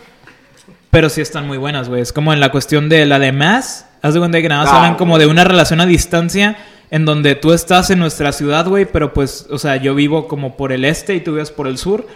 [0.92, 2.02] Pero sí están muy buenas, güey.
[2.02, 3.86] Es como en la cuestión de la de Mass.
[4.02, 6.58] Haz de cuenta que nada más Ah, hablan como de una relación a distancia
[6.90, 8.84] en donde tú estás en nuestra ciudad, güey.
[8.84, 11.78] Pero pues, o sea, yo vivo como por el este y tú vives por el
[11.78, 12.06] sur.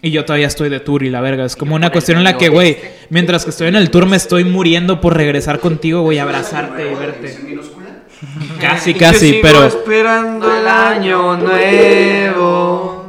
[0.00, 1.44] Y yo todavía estoy de tour y la verga.
[1.44, 2.78] Es como una cuestión en la que, güey,
[3.10, 6.94] mientras que estoy en el tour me estoy muriendo por regresar contigo, güey, abrazarte y
[6.94, 7.38] verte.
[8.58, 9.64] Casi, casi, pero...
[9.64, 13.04] esperando el año nuevo.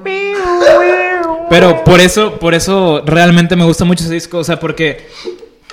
[1.50, 4.40] Pero por eso, por eso realmente me gusta mucho ese disco.
[4.40, 5.08] O sea, porque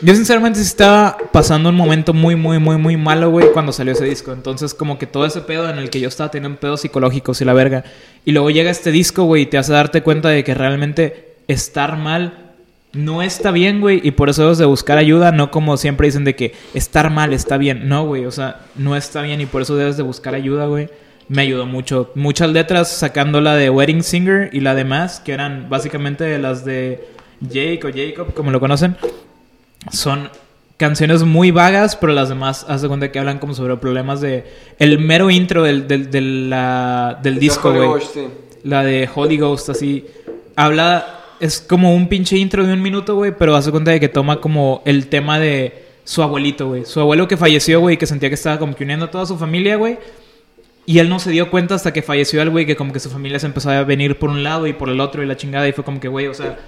[0.00, 4.04] yo sinceramente estaba pasando un momento muy, muy, muy, muy malo, güey, cuando salió ese
[4.04, 4.32] disco.
[4.32, 7.44] Entonces, como que todo ese pedo en el que yo estaba teniendo pedos psicológicos y
[7.44, 7.84] la verga.
[8.24, 11.96] Y luego llega este disco, güey, y te hace darte cuenta de que realmente estar
[11.96, 12.52] mal
[12.92, 14.00] no está bien, güey.
[14.02, 17.32] Y por eso debes de buscar ayuda, no como siempre dicen de que estar mal
[17.32, 17.88] está bien.
[17.88, 20.88] No, güey, o sea, no está bien y por eso debes de buscar ayuda, güey.
[21.28, 22.10] Me ayudó mucho.
[22.14, 26.64] Muchas letras sacando la de Wedding Singer y la de Más, que eran básicamente las
[26.64, 27.04] de
[27.40, 28.96] Jake o Jacob, como lo conocen.
[29.90, 30.28] Son
[30.76, 34.44] canciones muy vagas, pero las demás, haz de cuenta que hablan como sobre problemas de...
[34.78, 37.88] El mero intro del, del, del, la- del disco, güey.
[38.64, 40.06] La de Holy Ghost, así.
[40.56, 41.18] Habla.
[41.40, 43.32] Es como un pinche intro de un minuto, güey.
[43.36, 46.84] Pero hace cuenta de que toma como el tema de su abuelito, güey.
[46.84, 47.96] Su abuelo que falleció, güey.
[47.96, 49.98] Que sentía que estaba como que uniendo a toda su familia, güey.
[50.84, 52.66] Y él no se dio cuenta hasta que falleció el güey.
[52.66, 55.00] Que como que su familia se empezó a venir por un lado y por el
[55.00, 55.68] otro y la chingada.
[55.68, 56.58] Y fue como que, güey, o sea.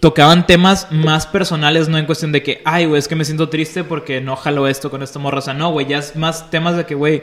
[0.00, 3.48] Tocaban temas más personales, no en cuestión de que, ay, güey, es que me siento
[3.48, 5.38] triste porque no jalo esto con esta morra.
[5.38, 7.22] O sea, no, güey, ya es más temas de que, güey,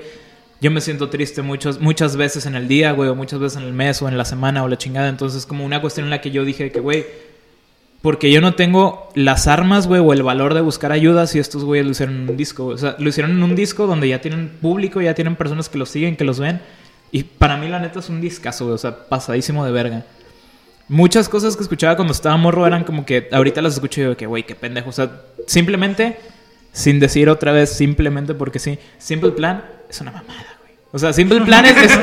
[0.61, 3.67] yo me siento triste muchos, muchas veces en el día, güey, o muchas veces en
[3.67, 5.09] el mes, o en la semana, o la chingada.
[5.09, 7.05] Entonces, como una cuestión en la que yo dije que, güey,
[8.01, 11.65] porque yo no tengo las armas, güey, o el valor de buscar ayuda si estos
[11.65, 12.65] güeyes lo hicieron en un disco.
[12.65, 12.75] güey.
[12.75, 15.77] O sea, lo hicieron en un disco donde ya tienen público, ya tienen personas que
[15.77, 16.61] los siguen, que los ven.
[17.11, 20.05] Y para mí, la neta, es un discazo, güey, o sea, pasadísimo de verga.
[20.87, 24.17] Muchas cosas que escuchaba cuando estaba morro eran como que ahorita las escucho y digo
[24.17, 24.89] que, güey, qué pendejo.
[24.89, 26.19] O sea, simplemente,
[26.71, 30.73] sin decir otra vez, simplemente porque sí, Simple Plan es una mamada, güey.
[30.91, 31.99] O sea, Simple Plan es, es,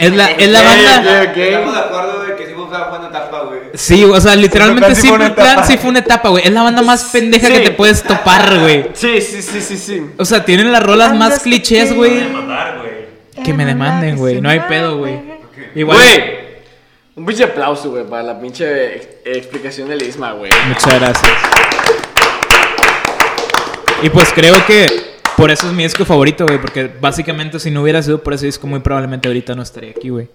[0.00, 1.22] es la, es la banda.
[1.22, 3.41] Estamos de acuerdo de que sí fue una etapa.
[3.74, 6.44] Sí, o sea, literalmente Plan sí Simple Plan sí fue una etapa, güey.
[6.46, 7.52] Es la banda más pendeja Sí.
[7.54, 8.86] que te puedes topar, güey.
[8.94, 10.02] Sí, sí, sí, sí, sí.
[10.18, 12.22] O sea, tienen las rolas más clichés, güey.
[13.44, 14.40] Que me demanden, güey.
[14.40, 15.18] No hay pedo, güey.
[15.74, 15.96] Igual.
[15.96, 16.22] Güey,
[17.14, 20.50] Un pinche aplauso, güey, para la pinche ex- explicación del Isma, güey.
[20.68, 21.30] Muchas gracias.
[24.02, 24.86] Y pues creo que
[25.36, 26.58] por eso es mi disco favorito, güey.
[26.58, 30.08] Porque básicamente si no hubiera sido por ese disco, muy probablemente ahorita no estaría aquí,
[30.08, 30.28] güey.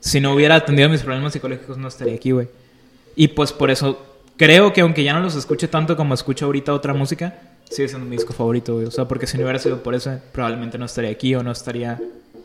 [0.00, 2.48] Si no hubiera atendido mis problemas psicológicos, no estaría aquí, güey.
[3.16, 3.98] Y pues por eso
[4.36, 7.38] creo que aunque ya no los escuche tanto como escucho ahorita otra música,
[7.70, 8.76] sigue siendo mi disco favorito.
[8.76, 11.52] O sea, porque si no hubiera sido por eso, probablemente no estaría aquí o no
[11.52, 12.00] estaría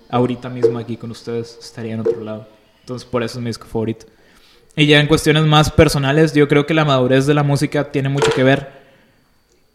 [0.09, 1.57] ahorita mismo aquí con ustedes.
[1.61, 2.47] Estaría en otro lado.
[2.81, 4.05] Entonces por eso es mi disco favorito.
[4.75, 8.09] Y ya en cuestiones más personales, yo creo que la madurez de la música tiene
[8.09, 8.79] mucho que ver.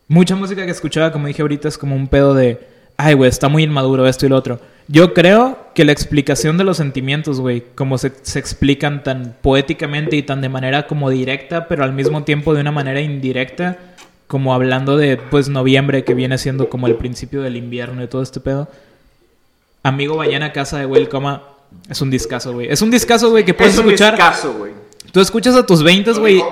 [0.09, 3.49] Mucha música que escuchaba, como dije ahorita, es como un pedo de, ay, güey, está
[3.49, 4.61] muy inmaduro esto y lo otro.
[4.87, 10.17] Yo creo que la explicación de los sentimientos, güey, como se, se explican tan poéticamente
[10.17, 13.79] y tan de manera como directa, pero al mismo tiempo de una manera indirecta,
[14.27, 18.23] como hablando de, pues, noviembre, que viene siendo como el principio del invierno y todo
[18.23, 18.69] este pedo.
[19.83, 21.43] Amigo, vayan a casa de Will Coma.
[21.89, 22.69] Es un discazo, güey.
[22.71, 24.15] Es un discazo, güey, que puedes Es un escuchar.
[24.15, 24.73] discazo, güey.
[25.13, 26.43] Tú escuchas a tus 20, güey.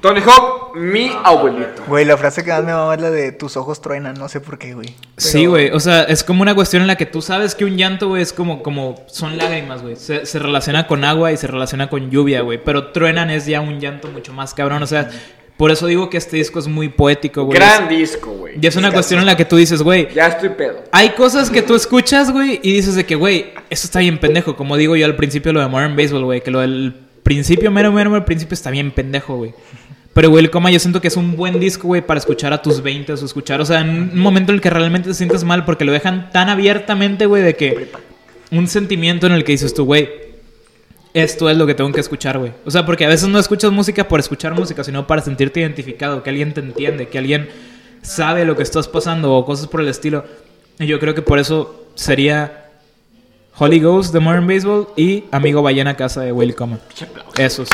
[0.00, 1.82] Tony Hawk, mi abuelito.
[1.86, 4.40] Güey, la frase que más me mama es la de tus ojos truenan, no sé
[4.40, 4.94] por qué, güey.
[5.16, 5.70] Sí, güey.
[5.70, 8.22] O sea, es como una cuestión en la que tú sabes que un llanto, güey,
[8.22, 9.96] es como, como son lágrimas, güey.
[9.96, 12.62] Se, se relaciona con agua y se relaciona con lluvia, güey.
[12.62, 14.82] Pero truenan es ya un llanto mucho más cabrón.
[14.82, 15.10] O sea,
[15.56, 17.56] por eso digo que este disco es muy poético, güey.
[17.58, 18.54] Gran disco, güey.
[18.60, 20.82] Y es una cuestión en la que tú dices, güey, Ya estoy pedo.
[20.90, 24.56] hay cosas que tú escuchas, güey, y dices de que, güey, eso está bien pendejo.
[24.56, 27.92] Como digo yo al principio lo de Modern Baseball, güey, que lo del principio, mero,
[27.92, 29.54] mero, mero, principio está bien pendejo, güey.
[30.14, 32.62] Pero, güey, el coma yo siento que es un buen disco, güey, para escuchar a
[32.62, 35.42] tus 20 o escuchar, o sea, en un momento en el que realmente te sientes
[35.44, 37.90] mal porque lo dejan tan abiertamente, güey, de que
[38.52, 40.08] un sentimiento en el que dices tú, güey,
[41.14, 42.52] esto es lo que tengo que escuchar, güey.
[42.64, 46.22] O sea, porque a veces no escuchas música por escuchar música, sino para sentirte identificado,
[46.22, 47.48] que alguien te entiende, que alguien
[48.02, 50.24] sabe lo que estás pasando o cosas por el estilo.
[50.78, 52.70] Y yo creo que por eso sería
[53.58, 56.80] Holy Ghost de Modern Baseball y Amigo Vayan a Casa de Will Common.
[57.36, 57.68] Esos.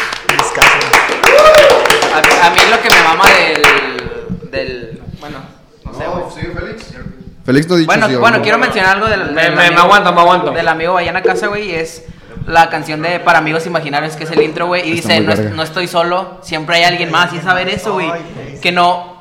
[2.13, 4.51] A, mí- a mí lo que me mama del.
[4.51, 5.39] del bueno,
[5.85, 6.25] no sé, güey.
[7.53, 8.43] Félix no ha dicho Bueno, sí bueno, no.
[8.43, 9.31] quiero mencionar algo del.
[9.33, 10.51] Me- del me- me aguanto, me aguanto.
[10.53, 12.05] Del amigo Vayan a casa, güey, y es
[12.47, 14.89] la canción de Para Amigos Imaginarios, que es el intro, güey.
[14.89, 17.33] Y Está dice: no, es- no estoy solo, siempre hay alguien más.
[17.33, 18.11] Y es saber eso, güey.
[18.63, 19.19] Que no.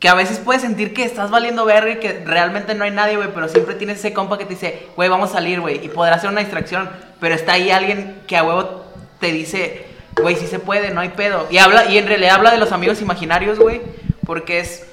[0.00, 3.16] Que a veces puedes sentir que estás valiendo verga y que realmente no hay nadie,
[3.16, 3.28] güey.
[3.34, 5.84] Pero siempre tienes ese compa que te dice: güey, vamos a salir, güey.
[5.84, 6.88] Y podrá ser una distracción.
[7.20, 8.84] Pero está ahí alguien que a huevo
[9.20, 9.86] te dice:
[10.22, 11.46] güey, sí se puede, no hay pedo.
[11.50, 13.80] Y, habla, y en realidad habla de los amigos imaginarios, güey.
[14.24, 14.84] Porque es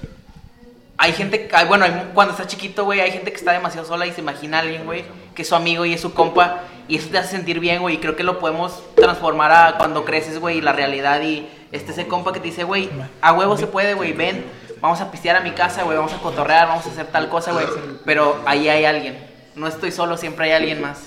[0.98, 4.12] hay gente, bueno, hay- cuando estás chiquito, güey, hay gente que está demasiado sola y
[4.12, 5.04] se imagina a alguien, güey,
[5.36, 7.96] que es su amigo y es su compa, y eso te hace sentir bien, güey,
[7.96, 11.92] y creo que lo podemos transformar a cuando creces, güey, y la realidad, y este
[11.92, 12.90] ese compa que te dice, güey,
[13.22, 14.46] a huevo se puede, güey, ven,
[14.82, 17.52] vamos a pistear a mi casa, güey, vamos a cotorrear, vamos a hacer tal cosa,
[17.52, 17.66] güey,
[18.06, 19.18] pero ahí hay alguien,
[19.56, 21.00] no estoy solo, siempre hay alguien más.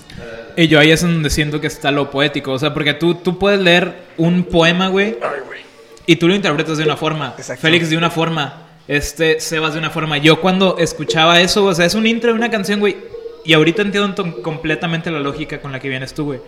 [0.55, 2.51] Y yo ahí es donde siento que está lo poético.
[2.51, 5.17] O sea, porque tú, tú puedes leer un poema, güey.
[6.07, 7.35] Y tú lo interpretas de una forma.
[7.37, 7.61] Exacto.
[7.61, 8.68] Félix de una forma.
[8.89, 10.17] Este, Sebas de una forma.
[10.17, 12.97] Yo cuando escuchaba eso, o sea, es un intro de una canción, güey.
[13.45, 16.39] Y ahorita entiendo completamente la lógica con la que vienes tú, güey.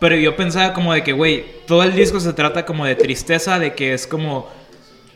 [0.00, 3.58] Pero yo pensaba como de que, güey, todo el disco se trata como de tristeza,
[3.58, 4.50] de que es como,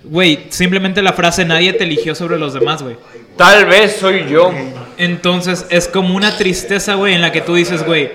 [0.04, 2.96] güey, simplemente la frase nadie te eligió sobre los demás, güey.
[3.38, 4.52] Tal vez soy yo.
[4.98, 8.10] Entonces es como una tristeza, güey, en la que tú dices, güey,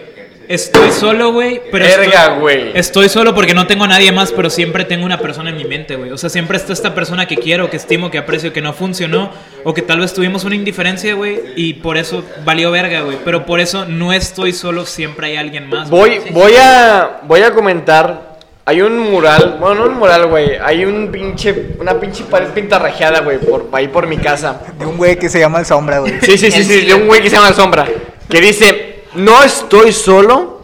[0.47, 2.71] estoy solo, güey, pero Verga, güey.
[2.73, 5.65] estoy solo porque no tengo a nadie más, pero siempre tengo una persona en mi
[5.65, 6.11] mente, güey.
[6.11, 9.31] O sea, siempre está esta persona que quiero, que estimo, que aprecio, que no funcionó,
[9.63, 13.17] o que tal vez tuvimos una indiferencia, güey, y por eso valió verga, güey.
[13.23, 15.89] Pero por eso no estoy solo, siempre hay alguien más.
[15.89, 16.19] güey.
[16.19, 18.33] Voy, voy a, voy a comentar.
[18.65, 20.51] Hay un mural, bueno, no un mural, güey.
[20.63, 24.61] Hay un pinche, una pinche pared pintarrajeada, güey, por ahí por mi casa.
[24.79, 26.13] De un güey que se llama El Sombra, güey.
[26.21, 27.85] Sí, sí, sí, sí, de un güey que se llama Sombra.
[28.29, 30.61] Que dice, no estoy solo,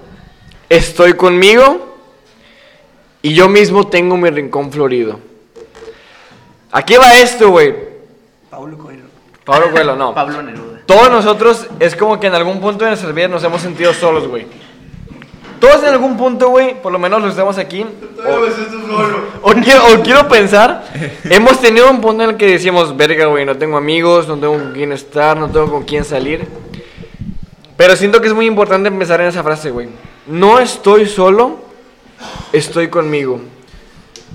[0.70, 1.98] estoy conmigo
[3.22, 5.20] y yo mismo tengo mi rincón florido.
[6.72, 7.76] Aquí va esto, güey.
[8.50, 9.06] Paulo Coelho.
[9.44, 10.14] Pablo Coelho, no.
[10.16, 10.82] Pablo Neruda.
[10.86, 14.28] Todos nosotros es como que en algún punto de nuestras vidas nos hemos sentido solos,
[14.28, 14.48] güey.
[15.60, 17.86] Todos en algún punto, güey, por lo menos los que estamos aquí.
[19.44, 20.86] O, o quiero, o quiero pensar,
[21.26, 24.54] hemos tenido un punto en el que decimos, verga, güey, no tengo amigos, no tengo
[24.54, 26.48] con quién estar, no tengo con quién salir.
[27.80, 29.88] Pero siento que es muy importante empezar en esa frase, güey.
[30.28, 31.60] No estoy solo,
[32.52, 33.40] estoy conmigo.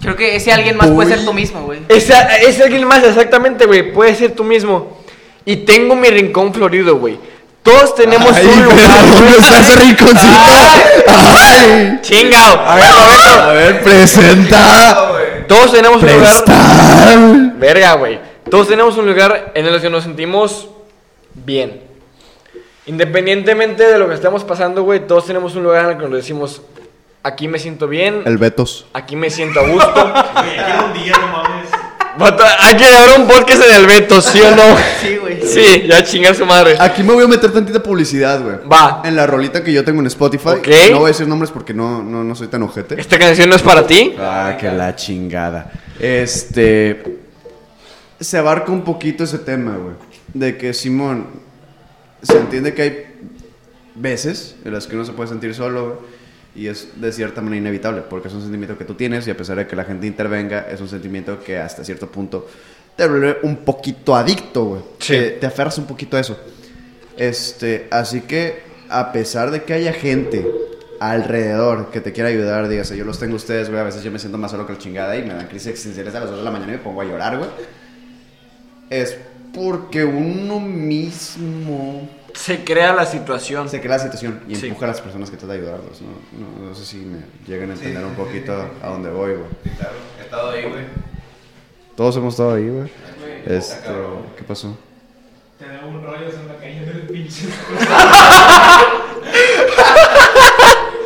[0.00, 1.80] Creo que ese alguien más puede ser tú mismo, güey.
[1.90, 3.92] Esa, es alguien más, exactamente, güey.
[3.92, 4.98] Puede ser tú mismo.
[5.44, 7.18] Y tengo mi rincón florido, güey.
[7.62, 9.07] Todos tenemos Ay, un lugar.
[9.12, 10.38] ¿dónde está ese rinconcito?
[11.07, 11.98] Ay.
[12.00, 12.61] ¡Chingao!
[12.66, 15.12] A ver, a ver, presenta.
[15.46, 16.44] Todos tenemos un lugar.
[16.44, 17.18] Prestar.
[17.59, 18.18] Verga, güey.
[18.50, 20.66] Todos tenemos un lugar en el que nos sentimos
[21.35, 21.92] bien.
[22.87, 26.12] Independientemente de lo que estamos pasando, güey, todos tenemos un lugar en el que nos
[26.12, 26.62] decimos,
[27.27, 28.20] Aquí me siento bien.
[28.27, 28.85] El Betos.
[28.92, 29.94] Aquí me siento a gusto.
[30.35, 31.70] Güey, aquí un día, no mames.
[32.18, 34.77] Vato, Hay que grabar un podcast en el Beto, ¿sí o no?
[35.01, 35.40] Sí, güey.
[35.42, 36.77] Sí, ya chingar su madre.
[36.79, 38.57] Aquí me voy a meter tantita publicidad, güey.
[38.70, 39.01] Va.
[39.07, 40.51] En la rolita que yo tengo en Spotify.
[40.51, 40.68] Ok.
[40.90, 43.01] No voy a decir nombres porque no, no, no soy tan ojete.
[43.01, 44.14] Esta canción no es para ti.
[44.18, 45.73] Ah, que la chingada.
[45.99, 47.20] Este.
[48.20, 49.94] Se abarca un poquito ese tema, güey.
[50.35, 51.43] De que Simón.
[52.25, 53.07] Se entiende que hay
[53.95, 56.03] veces en las que uno se puede sentir solo.
[56.57, 59.37] Y es de cierta manera inevitable, porque es un sentimiento que tú tienes y a
[59.37, 62.49] pesar de que la gente intervenga, es un sentimiento que hasta cierto punto
[62.95, 64.83] te vuelve un poquito adicto, güey.
[65.01, 65.15] Sí.
[65.15, 66.39] Te, te aferras un poquito a eso.
[67.17, 70.47] Este, así que a pesar de que haya gente
[71.01, 74.11] alrededor que te quiera ayudar, dígase, yo los tengo a ustedes, güey, a veces yo
[74.11, 76.39] me siento más solo que el chingada y me dan crisis existenciales a las 2
[76.39, 77.51] de la mañana y me pongo a llorar, güey.
[78.91, 79.17] Es
[79.55, 83.69] porque uno mismo Se crea la situación.
[83.69, 84.67] se crea la situación y Sí.
[84.67, 86.09] empuja a las personas que tratan de ayudarlos, ¿no?
[86.38, 89.77] No, no sé si me llegan a entender un poquito a dónde voy, güey.
[89.79, 90.85] Claro, he estado ahí, güey.
[91.97, 92.90] Todos hemos estado ahí, güey.
[93.47, 93.88] Este,
[94.37, 94.77] ¿qué pasó?
[95.59, 97.47] Te da un rollo, se me cayó del pinche.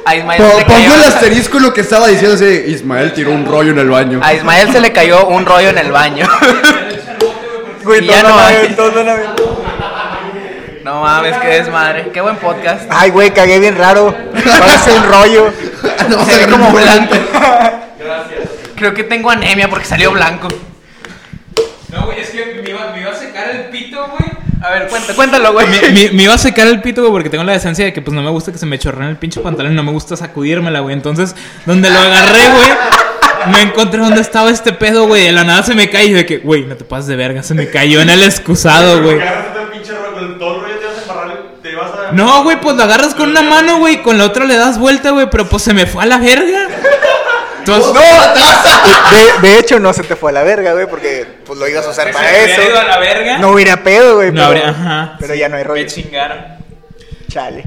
[0.07, 3.13] A Ismael, se le Pongo cayó, el asterisco en lo que estaba diciendo así, Ismael
[3.13, 4.21] tiró un rollo en el baño.
[4.23, 6.27] a Ismael se le cayó un rollo en el baño.
[7.89, 8.77] Güey, Y ya no hay.
[10.85, 12.11] No mames, qué desmadre.
[12.15, 12.85] Qué buen podcast.
[12.91, 14.15] Ay, güey, cagué bien raro.
[14.33, 15.53] Parece un rollo.
[16.09, 17.15] No, Se ve como blanco.
[18.77, 20.49] Creo que tengo anemia porque salió blanco.
[21.91, 24.31] No, güey, es que me iba, me iba a secar el pito, güey.
[24.63, 25.67] A ver, cuéntalo, cuéntalo, güey.
[25.67, 28.01] Me, me- me iba a secar el pito, güey, porque tengo la decencia de que
[28.01, 29.93] pues no me gusta que se me chorre en el pinche pantalón y no me
[29.93, 30.95] gusta sacudírmela, güey.
[30.95, 31.35] Entonces,
[31.67, 32.69] donde lo agarré, güey,
[33.49, 35.25] me encontré donde estaba este pedo, güey.
[35.27, 37.43] De la nada se me cae y de que, güey, no te pases de verga,
[37.43, 39.19] se me cayó en el excusado, güey.
[42.13, 45.11] No, güey, pues lo agarras con una mano, güey, con la otra le das vuelta,
[45.11, 46.69] güey, pero pues se me fue a la verga.
[47.59, 47.93] Entonces,
[49.43, 51.85] De, de hecho, no se te fue a la verga, güey, porque pues lo ibas
[51.87, 52.45] a usar para eso.
[52.45, 53.39] hubiera ido a la verga.
[53.39, 54.29] No hubiera pedo, güey.
[54.29, 55.17] No pero, habría, ajá.
[55.19, 55.83] pero ya no hay rollo.
[55.83, 56.39] Me chingaron.
[57.31, 57.65] Chale.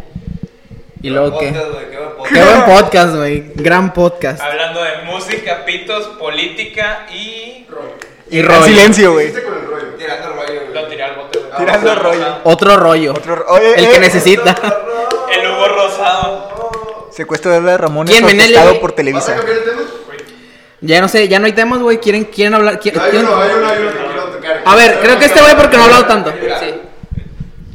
[1.02, 1.48] ¿Y luego qué?
[1.52, 2.34] Podcast, qué buen podcast.
[2.34, 3.44] Qué buen podcast, güey.
[3.56, 4.42] Gran podcast.
[4.42, 7.66] Hablando de música, pitos, política y.
[8.30, 8.64] Y En rollo.
[8.64, 9.32] silencio, güey.
[9.98, 10.74] Tirando rollo, güey.
[10.74, 11.52] Lo tiré al bote, güey.
[11.58, 12.26] Tirando rollo.
[12.44, 13.12] Otro rollo.
[13.14, 14.56] Otro- oye, El eh, que necesita.
[15.34, 17.10] El Hugo Rosado.
[17.12, 19.36] Secuestro de la Ramón ¿Quién, orquestado por Televisa.
[20.80, 21.98] Ya no sé, ya no hay temas, güey.
[22.00, 22.80] ¿Quieren, quieren hablar?
[22.80, 24.62] ¿Quieren- Hay uno, hay uno, hay uno que quiero tocar.
[24.66, 26.32] A ver, creo que este güey porque no ha hablado tanto.
[26.60, 26.74] Sí.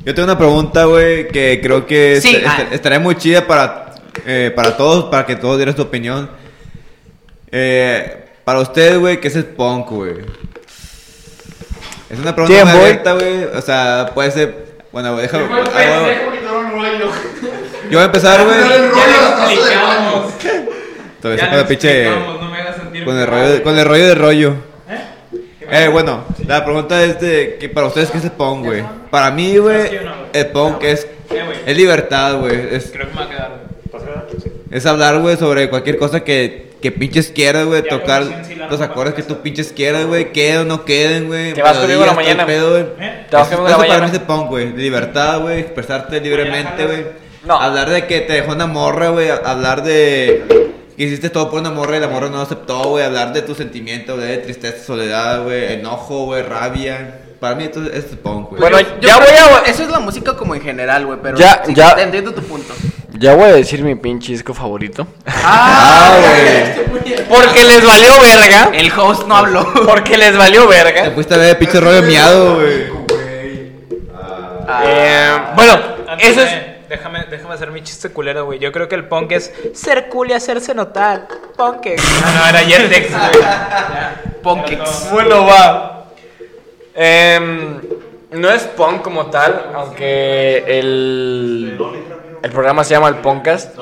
[0.06, 2.62] Yo tengo una pregunta, güey, que creo que Sí, est- ah.
[2.62, 3.86] est- estaría muy chida para,
[4.24, 6.30] eh, para todos, para que todos dieran su opinión.
[7.50, 10.12] Eh, para ustedes, güey, ¿qué es el punk, güey?
[12.08, 13.44] Es una pregunta ¿Quién, muy abierta, güey.
[13.52, 14.66] O sea, puede ser...
[14.92, 15.44] Bueno, güey, déjame...
[15.52, 16.06] ah.
[17.90, 18.58] Yo voy a empezar, güey.
[23.62, 24.54] con el rollo de rollo.
[25.70, 28.84] Eh, bueno, la pregunta es de que para ustedes qué es el punk, güey.
[29.10, 29.98] Para mí, güey,
[30.32, 32.74] el punk es Eh, es libertad, güey.
[32.74, 33.50] Es, Creo que me va a quedar.
[34.70, 37.82] es hablar, güey, sobre cualquier cosa que, que pinches quieras, güey.
[37.82, 38.22] Tocar
[38.70, 40.32] los acordes que tú pinches quieras, güey.
[40.32, 41.52] Queden o no queden, güey.
[41.54, 42.46] Te vas conmigo la mañana.
[42.46, 42.82] pedo, güey.
[43.00, 43.26] ¿Eh?
[43.28, 44.06] Te vas conmigo la eso para mañana.
[44.06, 44.72] mí es el punk, güey.
[44.72, 45.60] Libertad, güey.
[45.60, 47.04] Expresarte libremente, güey.
[47.44, 47.60] No.
[47.60, 49.30] Hablar de que te dejó una morra, güey.
[49.30, 50.65] Hablar de
[50.96, 53.04] que hiciste todo por una morra y la morra no aceptó, güey.
[53.04, 54.28] Hablar de tus sentimientos, güey.
[54.28, 55.74] De tristeza, soledad, güey.
[55.74, 56.42] Enojo, güey.
[56.42, 57.20] Rabia.
[57.40, 58.60] Para mí esto es punk, güey.
[58.62, 59.70] Bueno, Yo ya voy a.
[59.70, 61.94] Eso es la música como en general, güey, pero Ya, sí, ya.
[61.94, 62.72] te entiendo tu punto.
[63.18, 65.06] Ya voy a decir mi pinche disco favorito.
[65.26, 66.16] Ah,
[67.28, 68.70] Porque les valió verga.
[68.74, 69.66] El host no habló.
[69.86, 71.10] Porque les valió Te verga.
[71.12, 72.86] fuiste a ver el pinche rollo miado, güey.
[74.84, 75.78] Eh, bueno,
[76.18, 76.52] eso de- es.
[76.88, 78.58] Déjame, déjame hacer mi chiste culero, güey.
[78.58, 81.26] Yo creo que el punk es ser cool y hacerse notar.
[81.56, 81.86] Punk.
[82.24, 83.30] Ah, no, era Yerdex, güey.
[83.42, 84.22] Ya.
[84.42, 85.10] Punkex.
[85.10, 86.06] Bueno, va.
[86.94, 87.80] Em,
[88.30, 91.78] no es punk como tal, aunque el,
[92.42, 93.76] el programa se llama el Punkcast.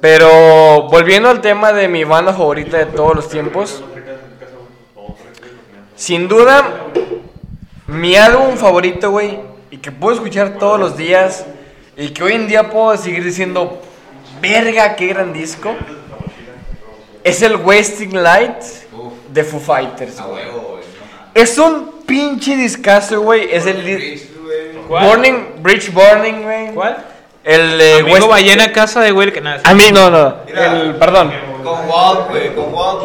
[0.00, 3.82] Pero volviendo al tema de mi banda favorita de todos los tiempos,
[5.94, 6.64] sin duda,
[7.86, 9.38] mi álbum favorito, güey,
[9.70, 11.46] y que puedo escuchar todos los días,
[11.96, 13.80] y que hoy en día puedo seguir diciendo,
[14.40, 15.74] verga, qué gran disco,
[17.24, 18.62] es el Wasting Light
[19.32, 20.20] de Foo Fighters.
[20.20, 20.44] güey.
[21.34, 23.52] Es un pinche discazo, güey.
[23.52, 24.20] Es el
[24.88, 26.72] Burning, Bridge Burning, güey.
[26.72, 26.96] ¿Cuál?
[27.44, 29.60] El de Amigo West- ballena casa de que nada.
[29.64, 30.36] A mí no, no.
[30.46, 31.32] El, perdón.
[31.62, 32.54] Con Walt, güey.
[32.54, 33.02] Con Walt.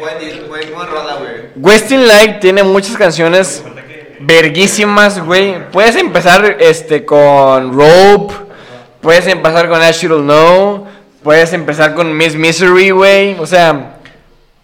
[0.00, 1.30] Buen, dis- buen, buen rola, güey.
[1.56, 3.62] Westing Light tiene muchas canciones
[4.28, 5.70] verguísimas, güey.
[5.70, 8.34] Puedes empezar este con Rope,
[9.00, 10.86] puedes empezar con I Should Know,
[11.22, 13.36] Puedes empezar con Miss Misery, güey.
[13.40, 13.96] O sea,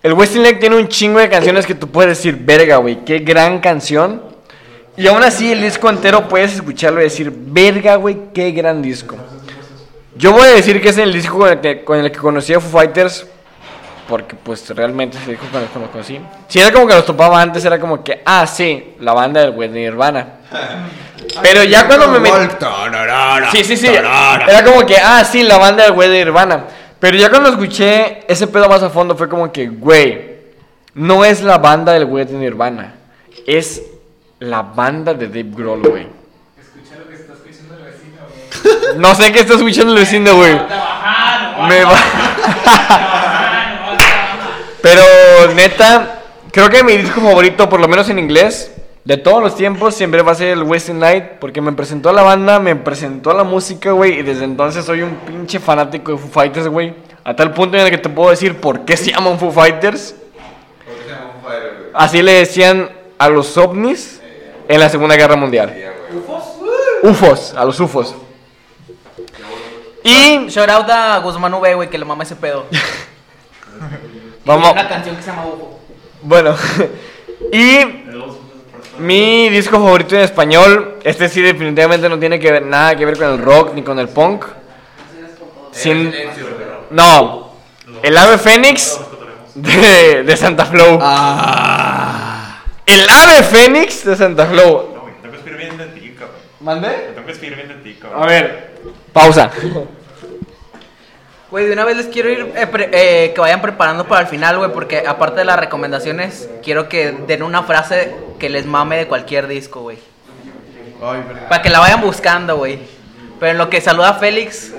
[0.03, 3.59] el Westinghouse tiene un chingo de canciones que tú puedes decir, verga, güey, qué gran
[3.59, 4.23] canción.
[4.97, 9.17] Y aún así, el disco entero puedes escucharlo y decir, verga, güey, qué gran disco.
[10.17, 12.55] Yo voy a decir que es el disco con el que, con el que conocí
[12.55, 13.27] a Foo Fighters.
[14.09, 16.21] Porque, pues, realmente el con el que los conocí.
[16.49, 19.53] Si era como que los topaba antes, era como que, ah, sí, la banda del
[19.53, 20.27] güey de Nirvana.
[21.43, 22.37] Pero ya cuando me metí.
[23.53, 23.87] Sí, sí, sí.
[23.87, 26.65] Era como que, ah, sí, la banda del güey de Nirvana.
[27.01, 30.35] Pero ya cuando escuché ese pedo más a fondo, fue como que, güey,
[30.95, 32.95] no es la banda del güey de Nirvana.
[33.47, 33.83] Es
[34.39, 36.07] la banda de Dave Grohl, güey.
[38.97, 40.55] No sé qué está escuchando el vecino, güey.
[41.69, 43.21] Me va.
[44.85, 45.03] Pero
[45.55, 46.20] neta,
[46.53, 48.70] creo que mi disco favorito, por lo menos en inglés,
[49.03, 51.24] de todos los tiempos, siempre va a ser el Western Night.
[51.41, 54.18] Porque me presentó a la banda, me presentó a la música, güey.
[54.18, 56.95] Y desde entonces soy un pinche fanático de Foo Fighters, güey.
[57.24, 60.16] A tal punto en el que te puedo decir por qué se llaman Foo Fighters.
[61.95, 64.20] Así le decían a los ovnis
[64.68, 65.74] en la Segunda Guerra Mundial.
[67.03, 68.14] UFOs, a los UFOs.
[70.03, 72.66] Y Shout out a Guzmán V, güey, que le mama ese pedo.
[74.45, 74.72] vamos.
[74.72, 75.80] Una canción que se llama UFO.
[76.22, 76.57] Bueno,
[77.53, 78.05] y
[78.99, 83.16] mi disco favorito en español, este sí definitivamente no tiene que ver nada que ver
[83.16, 84.45] con el rock ni con el punk.
[85.72, 86.14] Sin,
[86.90, 87.53] no,
[88.03, 89.01] el ave fénix
[89.55, 90.95] de, de Santa Flow.
[92.86, 94.92] El ave fénix de Santa Flow.
[94.95, 96.36] No, güey, tengo que escribir bien de ti, cabrón.
[96.61, 96.88] ¿Mandé?
[97.14, 98.22] Tengo que escribir bien de ti, cabrón.
[98.22, 98.74] A ver,
[99.12, 99.51] pausa.
[101.55, 104.27] Güey, de una vez les quiero ir eh, pre- eh, que vayan preparando para el
[104.27, 108.97] final, güey, porque aparte de las recomendaciones, quiero que den una frase que les mame
[108.97, 109.97] de cualquier disco, güey.
[111.49, 112.81] Para que la vayan buscando, güey.
[113.39, 114.73] Pero en lo que saluda a Félix,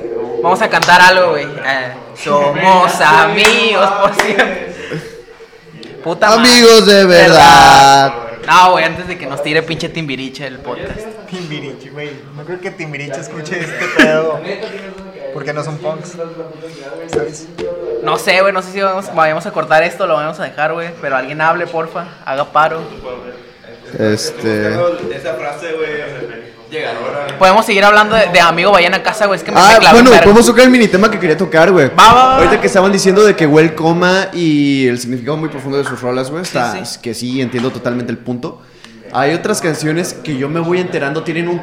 [0.43, 1.45] vamos a cantar algo, güey.
[1.45, 4.73] Eh, somos amigos por siempre.
[6.03, 6.51] Puta madre.
[6.51, 8.13] Amigos de verdad.
[8.45, 10.99] No, güey, antes de que nos tire pinche timbiriche el podcast.
[11.29, 12.09] Timbiriche, güey.
[12.35, 14.41] No creo que Timbiriche escuche este pedo.
[15.35, 16.13] Porque no son punks.
[17.11, 17.47] ¿Sabes?
[18.03, 20.71] No sé, güey, no sé si vamos, vayamos a cortar esto, lo vamos a dejar,
[20.71, 20.91] güey.
[21.01, 22.81] Pero alguien hable, porfa, haga paro.
[23.99, 24.69] Este.
[24.69, 26.55] Esa frase, güey.
[27.37, 29.37] Podemos seguir hablando de, de amigo, vayan a casa, güey.
[29.37, 31.89] Es que me, Ah, bueno, podemos tocar el mini tema que quería tocar, güey.
[31.89, 32.37] Va, va, va.
[32.37, 35.99] Ahorita que estaban diciendo de que Well coma y el significado muy profundo de sus
[35.99, 36.43] rolas, güey.
[36.43, 36.99] Está, Sí, sí.
[37.01, 38.61] que sí, entiendo totalmente el punto.
[39.11, 41.59] Hay otras canciones que yo me voy enterando tienen un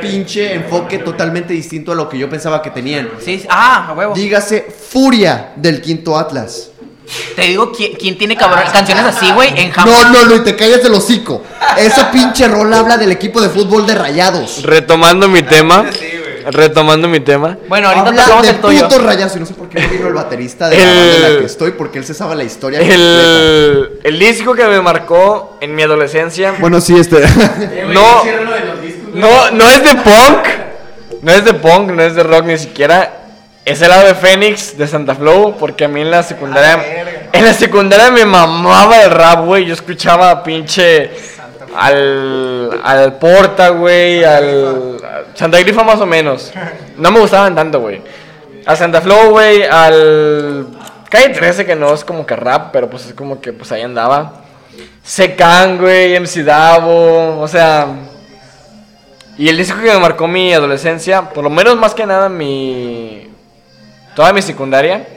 [0.00, 3.10] pinche enfoque totalmente distinto a lo que yo pensaba que tenían.
[3.20, 3.46] Sí, sí.
[3.50, 4.14] ah, a huevo.
[4.14, 6.70] Dígase Furia del Quinto Atlas.
[7.36, 9.50] Te digo, ¿quién, quién tiene cabrón canciones así, güey?
[9.60, 10.12] En No, Japón.
[10.12, 11.42] no, no, y te callas del hocico.
[11.76, 14.62] Esa pinche rola habla del equipo de fútbol de Rayados.
[14.62, 15.84] Retomando mi tema.
[16.46, 17.56] Retomando mi tema.
[17.68, 18.82] Bueno, ahorita Habla tocamos de el tuyo.
[18.88, 21.14] putos Rayados y no sé por qué no vino el baterista de la El- banda
[21.28, 22.80] en la que estoy porque él se sabe la historia.
[22.80, 26.54] El, el disco que me marcó en mi adolescencia.
[26.58, 27.22] Bueno, sí, este.
[27.94, 28.22] No,
[29.14, 30.48] no, no es de punk.
[31.22, 33.12] No es de punk, no es de rock ni siquiera.
[33.64, 35.56] Es el ave fénix de Santa Flow.
[35.58, 37.30] Porque a mí en la secundaria.
[37.32, 39.64] En la secundaria me mamaba el rap, güey.
[39.64, 41.10] Yo escuchaba pinche.
[41.74, 42.80] Al.
[42.82, 44.22] Al Porta, güey.
[44.24, 44.96] Al.
[45.34, 46.52] Santa Grifa más o menos.
[46.96, 48.02] No me gustaban tanto, güey.
[48.66, 49.62] A Santa Flow, güey.
[49.62, 50.66] Al.
[51.08, 53.82] Calle 13, que no es como que rap, pero pues es como que pues ahí
[53.82, 54.42] andaba.
[55.02, 57.86] Secan, güey, MC Davo, o sea.
[59.36, 63.28] Y el disco que me marcó mi adolescencia, por lo menos más que nada mi.
[64.14, 65.08] Toda mi secundaria,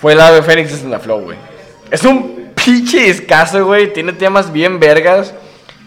[0.00, 1.36] fue la de Fénix de Santa Flow, güey.
[1.90, 3.92] Es un pinche discazo, güey.
[3.92, 5.34] Tiene temas bien vergas.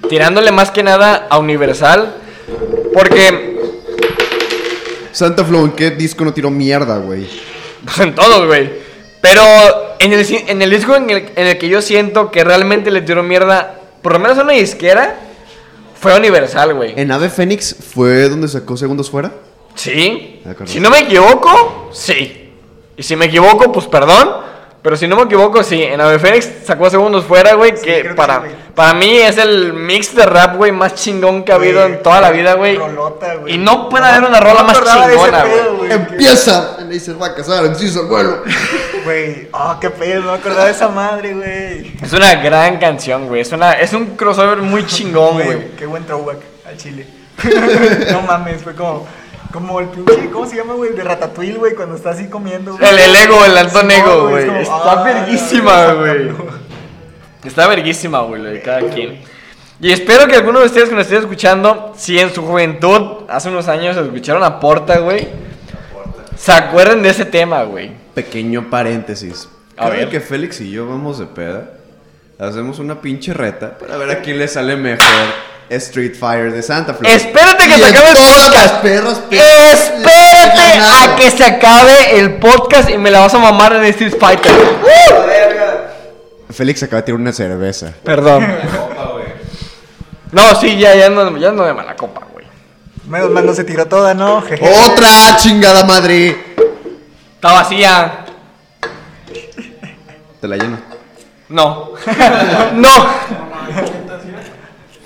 [0.10, 2.16] Tirándole más que nada a Universal.
[2.94, 3.58] Porque.
[5.14, 7.28] Santa Flow, ¿en qué disco no tiró mierda, güey?
[7.86, 8.70] Pues en todos, güey.
[9.22, 9.42] Pero
[10.00, 13.02] en el, en el disco en el, en el que yo siento que realmente le
[13.02, 15.18] tiró mierda, por lo menos a una disquera,
[16.00, 16.94] fue Universal, güey.
[16.96, 19.34] ¿En Ave Fénix fue donde sacó segundos fuera?
[19.76, 20.42] Sí.
[20.44, 20.72] De acuerdo.
[20.72, 22.52] Si no me equivoco, sí.
[22.96, 24.50] Y si me equivoco, pues perdón.
[24.82, 25.84] Pero si no me equivoco, sí.
[25.84, 27.74] En Ave Fénix sacó segundos fuera, güey.
[27.74, 28.52] que para, sí, güey.
[28.74, 32.22] para mí es el mix de rap, güey, más chingón que ha habido en toda
[32.22, 32.78] la vida, güey.
[32.78, 33.56] rolota, güey.
[33.56, 35.44] Y no puede haber una rola No más chingona,
[35.78, 35.92] güey.
[35.92, 36.78] Empieza.
[36.80, 38.44] Le dice, va a casar, enciso el vuelo.
[39.02, 41.98] Güey, oh, qué pedo, no me acordaba de esa madre, güey.
[42.04, 43.42] Es una gran canción, güey.
[43.42, 45.46] Es, una, es un crossover muy chingón, güey.
[45.46, 47.08] Güey, qué buen throwback al chile.
[48.12, 49.08] no mames, fue como,
[49.52, 50.94] como el pinche, ¿cómo se llama, güey?
[50.94, 52.78] De Ratatouille, güey, cuando está así comiendo.
[52.78, 52.88] güey.
[52.88, 54.50] El, el ego, el Antón Ego, güey.
[54.62, 56.32] Está ah, verguísima, güey.
[57.44, 59.22] Está verguísima, güey, lo de cada quien.
[59.82, 63.50] Y espero que alguno de ustedes que nos esté escuchando, si en su juventud, hace
[63.50, 65.28] unos años, escucharon a Porta, güey.
[66.36, 67.92] se acuerdan de ese tema, güey.
[68.14, 69.48] Pequeño paréntesis.
[69.78, 70.10] A ver.
[70.10, 71.72] que Félix y yo vamos de peda,
[72.38, 75.08] hacemos una pinche reta para ver a quién le sale mejor
[75.70, 77.14] Street Fighter de Santa Fe.
[77.14, 78.56] Espérate que Y se en acabe el podcast.
[78.56, 83.40] las perras pedas Espérate a que se acabe el podcast y me la vas a
[83.40, 84.52] mamar en Street Fighter.
[86.52, 87.94] Félix acaba de tirar una cerveza.
[88.04, 88.48] Perdón.
[90.32, 92.46] No, sí, ya, ya no, ya no de mala copa, güey.
[93.08, 94.42] Menos mal no se tiró toda, ¿no?
[94.42, 94.68] Jeje.
[94.86, 96.36] ¡Otra chingada madre!
[97.36, 98.26] Está vacía.
[100.42, 100.78] Te la lleno.
[101.50, 101.92] No.
[102.74, 102.90] no.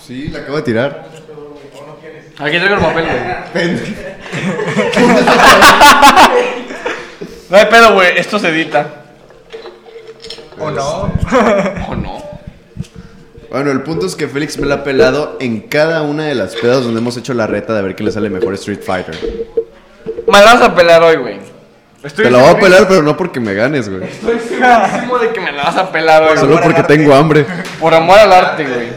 [0.05, 1.05] Sí, la acabo de tirar.
[2.39, 3.73] Aquí traigo el papel, güey.
[7.49, 8.17] No hay pedo, güey.
[8.17, 8.87] Esto se edita.
[10.57, 11.03] ¿O no?
[11.87, 12.23] ¿O no?
[13.51, 16.55] Bueno, el punto es que Félix me la ha pelado en cada una de las
[16.55, 19.15] pedas donde hemos hecho la reta de ver quién le sale mejor Street Fighter.
[20.27, 21.37] Me la vas a pelar hoy, güey.
[22.03, 24.03] Estoy Te la voy a pelar, pero no porque me ganes, güey.
[24.03, 26.37] Estoy segurísimo de que me la vas a pelar hoy.
[26.39, 27.45] Solo porque tengo hambre.
[27.79, 28.87] Por amor al arte, güey.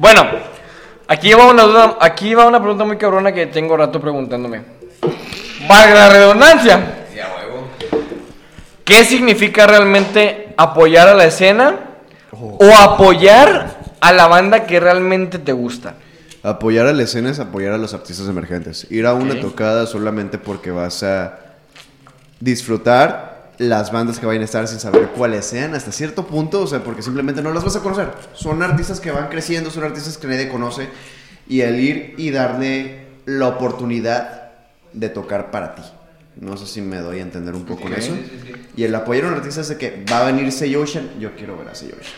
[0.00, 0.22] Bueno,
[1.08, 4.62] aquí va una duda, aquí va una pregunta muy cabrona que tengo rato preguntándome.
[5.68, 7.06] Valga la redundancia.
[8.82, 11.80] ¿Qué significa realmente apoyar a la escena
[12.32, 15.96] o apoyar a la banda que realmente te gusta?
[16.42, 18.86] Apoyar a la escena es apoyar a los artistas emergentes.
[18.90, 21.40] Ir a una tocada solamente porque vas a
[22.40, 23.29] disfrutar
[23.60, 26.82] las bandas que vayan a estar sin saber cuáles sean hasta cierto punto, o sea,
[26.82, 28.10] porque simplemente no las vas a conocer.
[28.32, 30.88] Son artistas que van creciendo, son artistas que nadie conoce
[31.46, 34.52] y el ir y darle la oportunidad
[34.94, 35.82] de tocar para ti.
[36.36, 38.16] No sé si me doy a entender un poco en eso.
[38.76, 41.58] Y el apoyar a un artista es de que va a venir Seiyoshan, yo quiero
[41.58, 42.14] ver a Seiyoshan.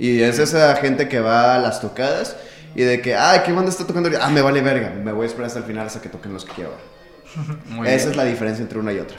[0.00, 2.34] Y es esa gente que va a las tocadas
[2.74, 4.10] y de que, ay, ¿qué banda está tocando?
[4.20, 6.44] Ah, me vale verga, me voy a esperar hasta el final hasta que toquen los
[6.44, 7.86] que quiero ver.
[7.94, 9.16] esa es la diferencia entre una y otra.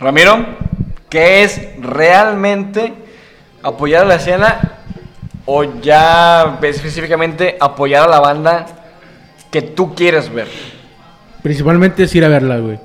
[0.00, 0.46] Ramiro,
[1.10, 2.94] ¿qué es realmente
[3.62, 4.78] apoyar a la escena
[5.44, 8.64] o ya específicamente apoyar a la banda
[9.50, 10.48] que tú quieres ver?
[11.42, 12.78] Principalmente es ir a verla, güey.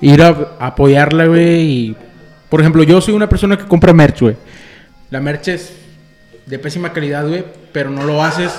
[0.00, 1.60] Ir a, apoyarla, güey.
[1.60, 1.96] Y,
[2.48, 4.36] por ejemplo, yo soy una persona que compra merch, güey.
[5.10, 5.72] La merch es
[6.46, 7.44] de pésima calidad, güey.
[7.72, 8.52] Pero no lo haces.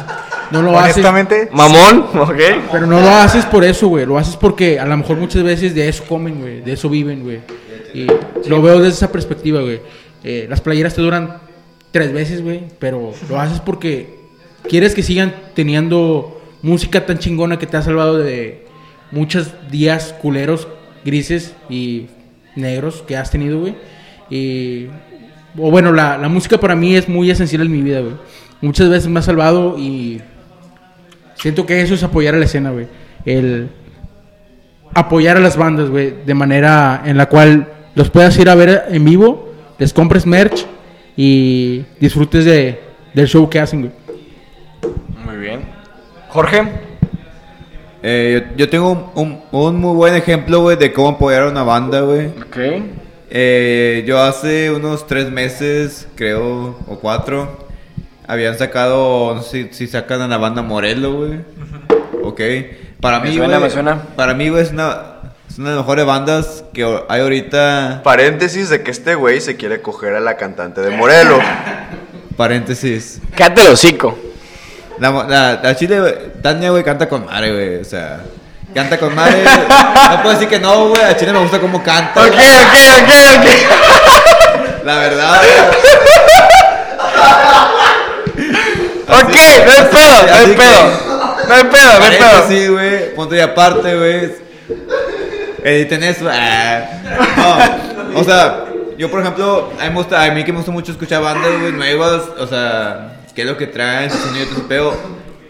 [0.49, 0.95] No lo haces.
[0.95, 2.39] Honestamente, Mamón, ¿ok?
[2.71, 4.05] Pero no lo haces por eso, güey.
[4.05, 6.61] Lo haces porque a lo mejor muchas veces de eso comen, güey.
[6.61, 7.41] De eso viven, güey.
[7.93, 8.07] Y
[8.47, 9.81] lo veo desde esa perspectiva, güey.
[10.23, 11.39] Eh, las playeras te duran
[11.91, 12.63] tres veces, güey.
[12.79, 14.15] Pero lo haces porque
[14.67, 18.65] quieres que sigan teniendo música tan chingona que te ha salvado de
[19.11, 20.67] muchos días culeros,
[21.03, 22.07] grises y
[22.55, 23.75] negros que has tenido, güey.
[24.29, 24.87] Y.
[25.57, 28.13] O bueno, la, la música para mí es muy esencial en mi vida, güey.
[28.61, 30.21] Muchas veces me ha salvado y
[31.41, 32.85] Siento que eso es apoyar a la escena, güey.
[33.25, 33.69] El
[34.93, 38.85] apoyar a las bandas, güey, de manera en la cual los puedas ir a ver
[38.89, 40.65] en vivo, les compres merch
[41.17, 42.79] y disfrutes de,
[43.13, 43.93] del show que hacen, güey.
[45.25, 45.61] Muy bien.
[46.29, 46.63] Jorge,
[48.03, 51.61] Eh, yo, yo tengo un, un muy buen ejemplo, güey, de cómo apoyar a una
[51.63, 52.27] banda, güey.
[52.29, 52.57] ok.
[53.29, 57.67] Eh, yo hace unos tres meses, creo, o cuatro,
[58.27, 61.39] habían sacado, no sé si, si sacan a la banda Morelo, güey.
[62.23, 62.41] Ok.
[62.99, 64.01] Para Me mí, suena, güey, me suena.
[64.15, 65.10] Para mí, güey, es una,
[65.51, 68.01] es una de las mejores bandas que hay ahorita.
[68.05, 71.39] Paréntesis de que este güey se quiere coger a la cantante de Morelo.
[72.37, 73.19] Paréntesis.
[73.35, 74.17] Cállate el hocico.
[74.99, 77.81] La, la, la chile, güey, Tania, güey, canta con madre, güey.
[77.81, 78.21] O sea,
[78.73, 79.43] canta con madre.
[79.43, 81.03] no puedo decir que no, güey.
[81.03, 82.21] A Chile me gusta cómo canta.
[82.21, 84.85] Ok, ok, ok, ok.
[84.85, 85.51] La verdad, güey.
[89.09, 89.35] Ok,
[89.65, 90.81] no hay pedo, no hay así pedo.
[91.49, 92.47] No hay pedo, no hay pedo.
[92.47, 93.15] Sí, güey.
[93.15, 94.50] Punto y aparte, güey.
[95.63, 96.27] Editen eso.
[96.31, 96.83] Ah.
[98.13, 98.65] No, o sea,
[98.97, 101.71] yo por ejemplo, a mí, gusta, a mí que me gusta mucho escuchar bandas, güey,
[101.73, 102.23] nuevas.
[102.39, 104.93] O sea, qué es lo que traen, su sonido, todo pedo.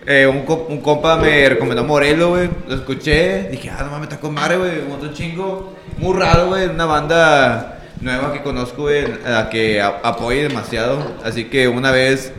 [0.06, 2.50] Eh, un, un compa me recomendó Morelo, güey.
[2.68, 3.50] Lo escuché.
[3.52, 4.80] Dije, ah, no mames, está con madre, güey.
[4.86, 5.76] Un otro chingo.
[5.98, 6.68] Muy raro, güey.
[6.68, 9.06] Una banda nueva que conozco, güey.
[9.26, 10.98] A la que a- apoyo demasiado.
[11.24, 12.34] Así que una vez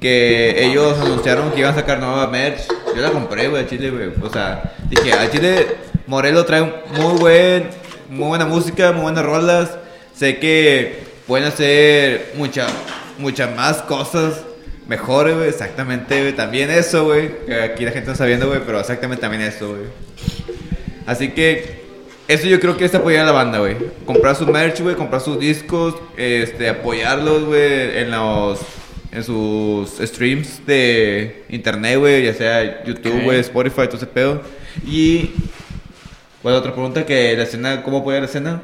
[0.00, 3.90] que ellos anunciaron que iban a sacar nueva merch, yo la compré, güey, a Chile,
[3.90, 4.10] güey.
[4.20, 5.66] O sea, dije, a Chile
[6.06, 7.68] Morelo trae muy buen,
[8.10, 9.78] muy buena música, muy buenas rolas.
[10.14, 12.70] Sé que pueden hacer muchas,
[13.18, 14.42] muchas más cosas
[14.86, 15.48] mejores, güey.
[15.48, 16.32] Exactamente, güey.
[16.34, 17.30] También eso, güey.
[17.62, 19.84] Aquí la gente no está viendo, güey, pero exactamente también eso, güey.
[21.06, 21.84] Así que
[22.28, 23.76] eso yo creo que es apoyar a la banda, güey.
[24.06, 28.60] Comprar su merch, güey, comprar sus discos, este, apoyarlos, güey, en los
[29.12, 34.42] en sus streams de internet, güey, ya sea YouTube, güey, Spotify, todo ese pedo.
[34.84, 35.30] Y
[36.44, 38.60] Bueno, otra pregunta que la escena, ¿cómo apoyar la escena?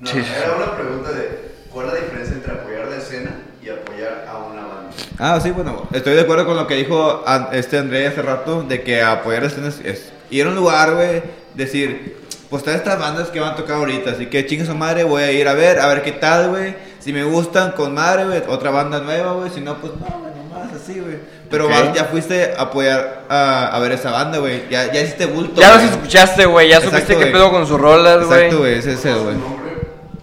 [0.00, 3.30] No, era una pregunta de cuál es la diferencia entre apoyar la escena
[3.62, 4.90] y apoyar a una banda.
[5.18, 8.82] Ah, sí, bueno, estoy de acuerdo con lo que dijo este André hace rato, de
[8.82, 11.22] que apoyar la escena es, es ir a un lugar, güey,
[11.54, 12.18] decir,
[12.50, 15.22] pues están estas bandas que van a tocar ahorita, así que chingue su madre, voy
[15.22, 18.42] a ir a ver, a ver qué tal, güey, si me gustan, con madre, güey,
[18.46, 21.16] otra banda nueva, güey, si no, pues no, güey, nomás así, güey.
[21.52, 21.70] Pero Ok.
[21.70, 25.60] vas- ya fuiste a apoyar a, a ver esa banda, güey, ya, ya hiciste bulto.
[25.60, 26.68] Ya los escuchaste, güey.
[26.70, 27.32] Ya Exacto, supiste qué güey.
[27.32, 28.38] pedo con sus rolas, güey.
[28.38, 29.36] Exacto, güey, ese es el, güey.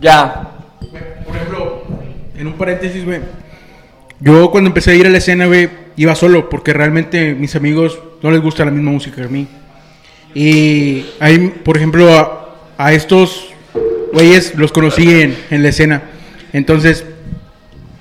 [0.01, 0.49] Ya.
[1.25, 1.83] Por ejemplo,
[2.35, 3.21] en un paréntesis, güey.
[4.19, 7.97] Yo cuando empecé a ir a la escena, güey, iba solo porque realmente mis amigos
[8.21, 9.47] no les gusta la misma música que a mí.
[10.33, 13.47] Y ahí, por ejemplo, a, a estos
[14.13, 16.03] güeyes los conocí en, en la escena.
[16.53, 17.05] Entonces,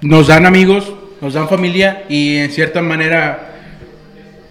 [0.00, 3.54] nos dan amigos, nos dan familia y en cierta manera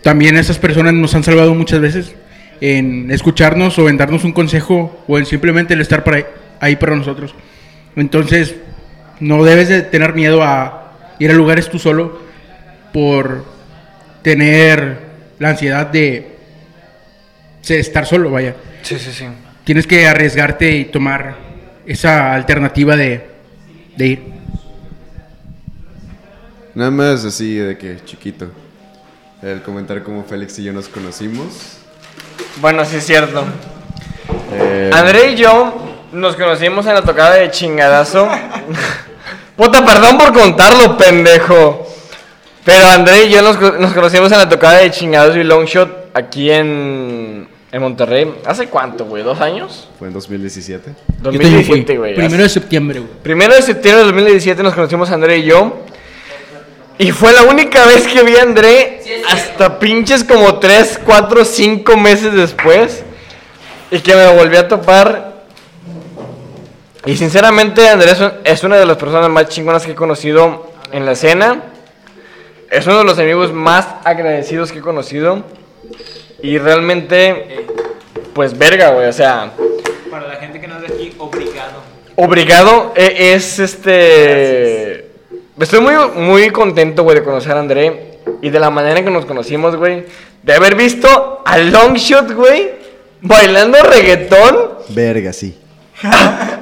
[0.01, 2.15] también esas personas nos han salvado muchas veces
[2.61, 6.25] en escucharnos o en darnos un consejo o en simplemente el estar para
[6.59, 7.35] ahí para nosotros.
[7.95, 8.55] Entonces,
[9.19, 12.19] no debes de tener miedo a ir a lugares tú solo
[12.93, 13.45] por
[14.21, 14.99] tener
[15.39, 16.35] la ansiedad de,
[17.67, 18.55] estar solo, vaya.
[18.81, 19.25] Sí, sí, sí.
[19.63, 21.35] Tienes que arriesgarte y tomar
[21.85, 23.25] esa alternativa de,
[23.97, 24.36] de ir.
[26.77, 28.49] Nada más así de que chiquito.
[29.41, 31.79] El comentar cómo Félix y yo nos conocimos.
[32.61, 33.45] Bueno, sí es cierto.
[34.53, 35.73] Eh, André y yo
[36.11, 38.29] nos conocimos en la tocada de chingadazo.
[39.57, 41.87] Puta, perdón por contarlo, pendejo.
[42.63, 46.51] Pero André y yo nos, nos conocimos en la tocada de chingadazo y Longshot aquí
[46.51, 48.31] en, en Monterrey.
[48.45, 49.23] ¿Hace cuánto, güey?
[49.23, 49.89] ¿Dos años?
[49.97, 50.91] Fue en 2017.
[50.91, 51.49] Yo también fui.
[51.53, 52.13] 2017, güey.
[52.13, 53.11] Primero de septiembre, güey.
[53.23, 55.87] Primero de septiembre de 2017 nos conocimos André y yo.
[56.99, 61.95] Y fue la única vez que vi a André hasta pinches como 3, 4, 5
[61.97, 63.03] meses después.
[63.91, 65.43] Y que me volví a topar.
[67.05, 70.71] Y sinceramente André es un- es una de las personas más chingonas que he conocido
[70.91, 71.63] en la escena.
[72.69, 75.43] Es uno de los amigos más agradecidos que he conocido.
[76.41, 77.65] Y realmente,
[78.33, 79.07] pues verga, güey.
[79.07, 79.51] O sea,
[80.11, 81.83] Para la gente que no es de aquí, obrigado.
[82.15, 85.06] Obrigado, e- es este.
[85.59, 89.11] Estoy muy, muy contento, güey, de conocer a André y de la manera en que
[89.11, 90.05] nos conocimos, güey.
[90.43, 92.69] De haber visto a Longshot, güey,
[93.21, 94.55] bailando reggaetón.
[94.89, 95.57] Verga, sí.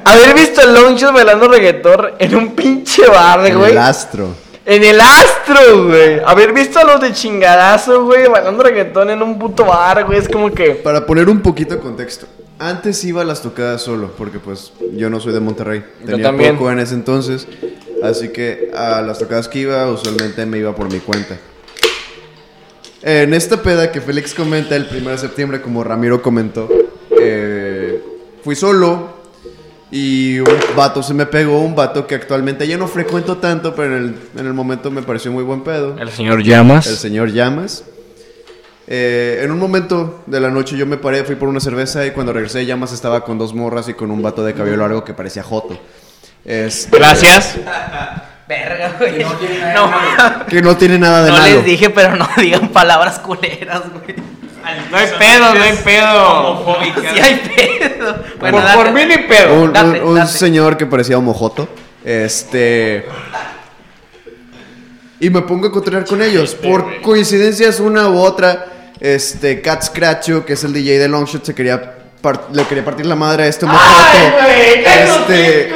[0.04, 3.72] Haber visto a Longshot bailando reggaetón en un pinche bar, En güey.
[3.72, 4.28] el astro.
[4.64, 6.20] En el astro, güey.
[6.24, 10.18] Haber visto a los de chingadazo, güey, bailando reggaetón en un puto bar, güey.
[10.20, 10.70] Es como que.
[10.70, 12.26] Para poner un poquito de contexto.
[12.58, 15.84] Antes iba a las tocadas solo, porque pues yo no soy de Monterrey.
[16.00, 16.56] Yo Tenía también.
[16.56, 17.46] poco en ese entonces.
[18.02, 21.36] Así que a las tocadas que iba, usualmente me iba por mi cuenta.
[23.02, 26.68] En esta peda que Félix comenta el 1 de septiembre, como Ramiro comentó,
[27.18, 28.02] eh,
[28.42, 29.16] fui solo
[29.90, 33.96] y un vato se me pegó, un vato que actualmente ya no frecuento tanto, pero
[33.96, 35.96] en el, en el momento me pareció muy buen pedo.
[35.98, 36.86] El señor Llamas.
[36.86, 37.84] El señor Llamas.
[38.88, 42.12] Eh, en un momento de la noche yo me paré, fui por una cerveza y
[42.12, 45.14] cuando regresé Llamas estaba con dos morras y con un vato de cabello largo que
[45.14, 45.78] parecía Joto.
[46.46, 47.56] Este, Gracias.
[48.48, 49.24] Verga, güey.
[49.74, 49.90] No,
[50.46, 51.54] Que no tiene nada de no malo.
[51.56, 54.14] les dije, pero no digan palabras culeras, güey.
[54.90, 56.76] No hay pedo, no hay pedo.
[57.12, 58.24] Sí hay pedo.
[58.40, 58.76] Bueno, por, date.
[58.76, 59.54] por mí ni pedo.
[59.54, 60.32] Un, un- Date, un date.
[60.32, 61.68] señor que parecía homojoto.
[62.04, 63.04] Este.
[65.18, 66.54] Y me pongo a cotorrear con ellos.
[66.54, 68.66] Por coincidencias, una u otra.
[69.00, 71.94] Este, Cat Scratcho, que es el DJ de Longshot, se quería
[72.52, 73.88] le quería partir la madre a este homojoto.
[74.86, 75.72] este.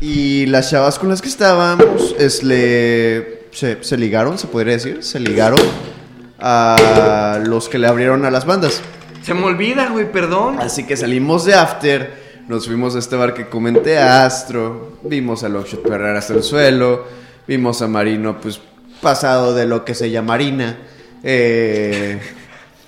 [0.00, 5.02] Y las chavas con las que estábamos, es, le, se, se ligaron, se podría decir.
[5.02, 5.60] Se ligaron
[6.38, 8.82] a los que le abrieron a las bandas.
[9.22, 10.60] Se me olvida, güey, perdón.
[10.60, 12.14] Así que salimos de after,
[12.48, 16.42] nos fuimos a este bar que comenté a Astro, vimos a Longshot perrar hasta el
[16.42, 17.06] suelo,
[17.46, 18.60] vimos a Marino pues
[19.00, 20.76] pasado de lo que se llama Marina,
[21.22, 22.20] eh,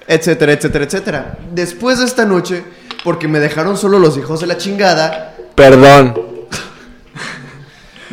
[0.06, 1.38] etcétera, etcétera, etcétera.
[1.52, 2.62] Después de esta noche,
[3.04, 6.14] porque me dejaron solo los hijos de la chingada, Perdón.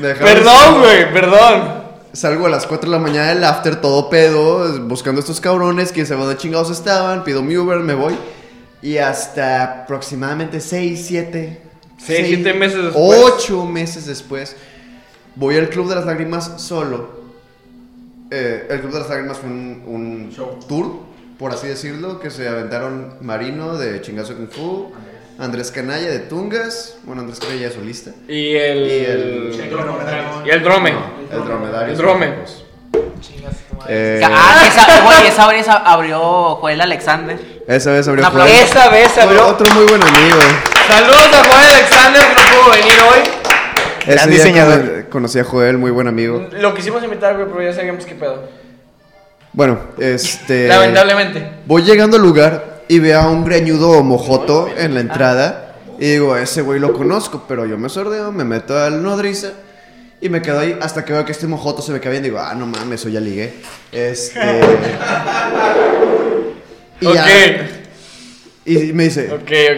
[0.02, 1.84] Perdón, güey, perdón.
[2.14, 5.92] Salgo a las 4 de la mañana del after, todo pedo, buscando a estos cabrones,
[5.92, 8.16] quién sabe dónde chingados estaban, pido mi Uber, me voy.
[8.82, 11.62] Y hasta aproximadamente 6, 7,
[11.98, 13.20] Seis, siete meses después.
[13.36, 14.56] 8 meses después,
[15.36, 17.24] voy al Club de las Lágrimas solo.
[18.32, 21.00] Eh, el Club de las Lágrimas fue un, un tour,
[21.40, 24.92] por así decirlo, que se aventaron Marino de Chingazo Kung Fu,
[25.40, 28.78] Andrés Canalla de Tungas, bueno, Andrés Canalla ya es solista, Y el.
[28.88, 29.52] y el,
[30.46, 30.94] Y el drome.
[31.32, 31.92] el dromedario.
[31.94, 32.34] El drome.
[33.90, 37.38] Eh, Ah, que esa, güey, esa vez abrió Joel Alexander.
[37.68, 38.26] esa vez abrió.
[38.30, 38.48] Joel.
[38.52, 39.48] Esa vez abrió.
[39.48, 40.38] Otro muy buen amigo.
[40.88, 43.20] Saludos a Juan Alexander que no pudo venir hoy.
[44.06, 44.82] Gran diseñador.
[44.82, 46.48] cono- Conocí a Joel, muy buen amigo.
[46.54, 48.48] Lo quisimos invitar, güey, pero ya sabíamos qué pedo.
[49.54, 50.68] Bueno, este.
[50.68, 51.48] Lamentablemente.
[51.66, 55.76] Voy llegando al lugar y veo a un greñudo mojoto en la entrada.
[56.00, 59.52] Y digo, ese güey lo conozco, pero yo me sordeo, me meto al nodriza
[60.20, 62.24] y me quedo ahí hasta que veo que este mojoto se me cae bien.
[62.24, 63.54] Digo, ah, no mames, eso ya ligué.
[63.92, 64.40] Este.
[67.00, 67.26] y ya-
[68.66, 69.30] y me dice.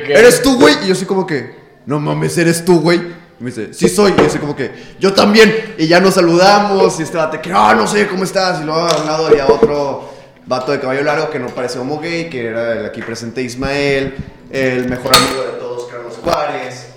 [0.07, 0.75] ¿eres tú, güey?
[0.83, 1.53] Y yo así como que,
[1.85, 3.01] no mames, ¿eres tú, güey?
[3.45, 4.15] Y me dice, sí soy.
[4.17, 5.75] Y así como que, yo también.
[5.77, 6.99] Y ya nos saludamos.
[6.99, 8.61] Y este vato que, ah, no sé, ¿cómo estás?
[8.61, 10.09] Y luego a un lado había otro
[10.47, 14.15] vato de caballo largo que no parecía homo gay, que era el aquí presente Ismael,
[14.49, 16.87] el mejor amigo de todos, Carlos Juárez.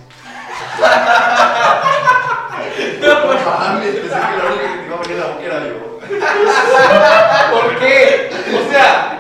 [3.02, 3.28] no.
[7.50, 8.30] ¿Por qué?
[8.54, 9.17] O sea,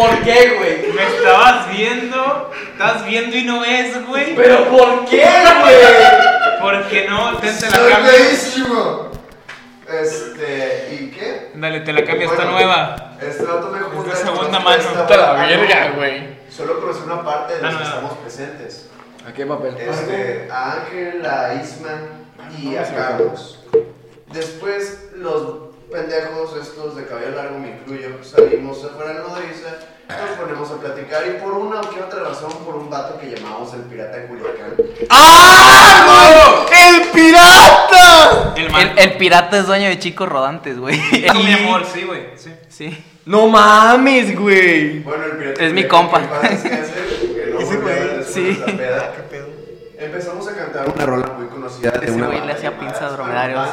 [0.00, 0.92] ¿por qué, güey?
[0.92, 4.34] Me estabas viendo, estás viendo y no ves, güey.
[4.34, 5.24] ¿Pero por qué,
[5.60, 6.60] güey?
[6.60, 7.36] ¿Por qué no?
[7.38, 9.10] Te, te la ¡Soy cambio.
[9.88, 11.50] Este, ¿y qué?
[11.54, 13.16] Dale, te la cambio, está Bueno, nueva.
[13.20, 14.82] Este dato me dijo Es de "Puta, segunda mano.
[14.82, 15.46] Está la banda".
[15.46, 16.38] verga, güey.
[16.48, 17.96] Solo conocí una parte de los No, que no, no.
[17.96, 18.88] estamos presentes.
[19.28, 19.76] ¿A qué papel?
[19.78, 22.08] Este, a Ángel, a Isman
[22.58, 23.64] y a Carlos.
[24.32, 29.78] Después, los pendejos estos de cabello largo, me incluyo, salimos afuera de la nodriza,
[30.08, 33.30] nos ponemos a platicar y por una o que otra razón, por un vato que
[33.30, 34.74] llamamos el pirata de Culiacán.
[35.08, 36.80] ¡Ah, güey!
[36.80, 38.54] ¡El pirata!
[38.56, 40.98] El El, el pirata es dueño de chicos rodantes, güey.
[41.12, 42.28] Es mi amor, sí, güey.
[42.36, 42.52] Sí.
[42.68, 43.04] Sí.
[43.26, 45.00] No mames, güey.
[45.00, 46.20] Bueno, el pirata Es mi compa.
[46.20, 46.94] Que descanse,
[47.34, 48.62] que no Ese güey, sí.
[49.98, 51.26] Empezamos a cantar una rola
[51.78, 53.68] Ese güey le hacía llamada- pinza a bueno, dromedarios,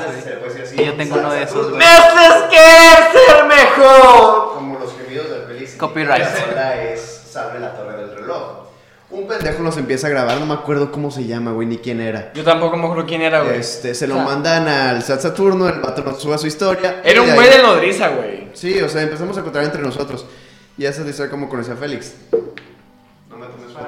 [0.76, 1.82] Y yo tengo uno de esos, güey.
[1.84, 4.54] haces querer ser mejor!
[4.54, 5.76] Como los gemidos del feliz.
[5.78, 6.26] Copyright.
[6.56, 8.68] La es Salve la torre del reloj.
[9.10, 12.02] Un pendejo nos empieza a grabar, no me acuerdo cómo se llama, güey, ni quién
[12.02, 12.34] era.
[12.34, 13.58] Yo tampoco me acuerdo quién era, güey.
[13.60, 17.02] Este, se lo mandan al Sat Saturno, el vato nos sube su historia.
[17.06, 18.50] Era un güey de nodriza, güey.
[18.54, 20.26] Sí, o sea, empezamos a contar entre nosotros.
[20.78, 22.16] Y esa es la historia como conocí a Félix.
[23.30, 23.88] No me tomes fotos.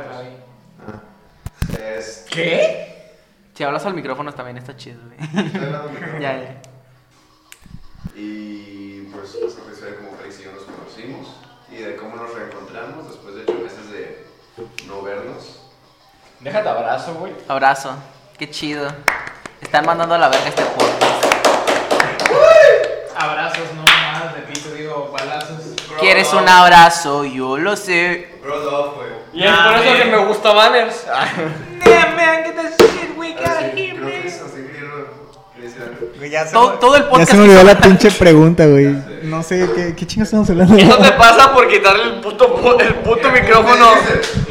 [0.87, 1.01] Ah.
[1.97, 2.88] Es- ¿Qué?
[3.59, 5.45] Si hablas al micrófono también está chido, güey.
[5.45, 6.21] estoy hablando de micrófono.
[6.21, 6.61] ya, ya.
[8.15, 11.27] Y pues esa fue la historia de cómo Félix y yo nos conocimos
[11.69, 14.25] y de cómo nos reencontramos después de ocho meses de
[14.87, 15.59] no vernos.
[16.39, 17.33] Déjate abrazo, güey.
[17.49, 17.95] Abrazo.
[18.37, 18.87] Qué chido.
[19.59, 21.25] Están mandando a la verga este podcast.
[23.17, 25.75] Abrazos, no más, repito, digo, balazos.
[25.99, 27.25] ¿Quieres un abrazo?
[27.25, 28.35] Yo lo sé.
[28.41, 29.09] Bro, love, güey.
[29.33, 31.05] Y es por eso que me gusta Banners.
[31.85, 34.29] Yeah, man, get that shit we got Ahora sí, here,
[36.29, 37.31] ya Todo, todo el Ya podcast.
[37.31, 38.95] se me olvidó la pinche pregunta, güey.
[39.23, 40.75] No sé, ¿qué, qué chingas estamos hablando?
[40.77, 43.87] Eso te pasa por quitarle el puto, el puto micrófono.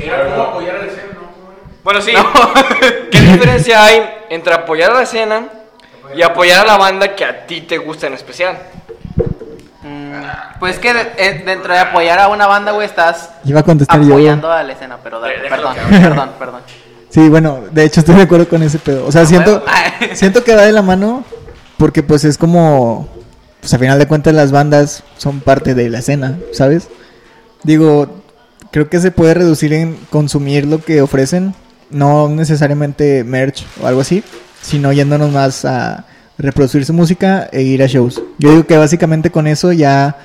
[0.03, 1.29] Era como apoyar a la escena, ¿no?
[1.85, 2.12] Bueno, sí.
[3.11, 5.49] ¿Qué diferencia hay entre apoyar a la escena
[6.14, 8.59] y apoyar a la banda que a ti te gusta en especial?
[9.89, 13.62] Mm, Pues que de- eh, dentro de apoyar a una banda, güey, estás Iba a
[13.62, 14.14] contestar yo.
[14.14, 16.61] apoyando a la escena, pero dale, Déjalo perdón, perdón, perdón.
[17.11, 19.07] Sí, bueno, de hecho estoy de acuerdo con ese pedo.
[19.07, 19.66] O sea, siento, huevo.
[20.14, 21.24] siento que va de la mano
[21.78, 23.09] porque pues es como,
[23.61, 26.89] pues a final de cuentas las bandas son parte de la escena, ¿sabes?
[27.62, 28.20] Digo,
[28.72, 31.55] creo que se puede reducir en consumir lo que ofrecen,
[31.91, 34.22] no necesariamente merch o algo así,
[34.61, 36.05] sino yéndonos más a
[36.39, 38.22] reproducir su música e ir a shows.
[38.39, 40.16] Yo digo que básicamente con eso ya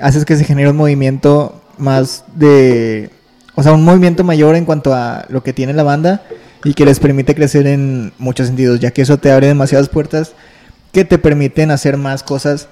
[0.00, 3.10] haces que se genere un movimiento más de...
[3.54, 6.22] O sea, un movimiento mayor en cuanto a lo que tiene la banda
[6.62, 10.32] y que les permite crecer en muchos sentidos, ya que eso te abre demasiadas puertas
[10.92, 12.68] que te permiten hacer más cosas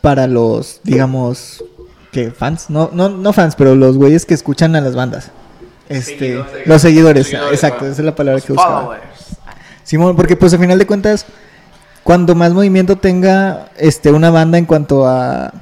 [0.00, 1.64] para los, digamos,
[2.10, 5.30] que fans, no, no, no fans, pero los güeyes que escuchan a las bandas.
[5.88, 8.82] Este, los seguidores, Seguidores, exacto, esa es la palabra que buscaba.
[8.82, 9.02] Followers.
[9.84, 11.26] Simón, porque pues a final de cuentas,
[12.02, 15.52] cuando más movimiento tenga este una banda en cuanto a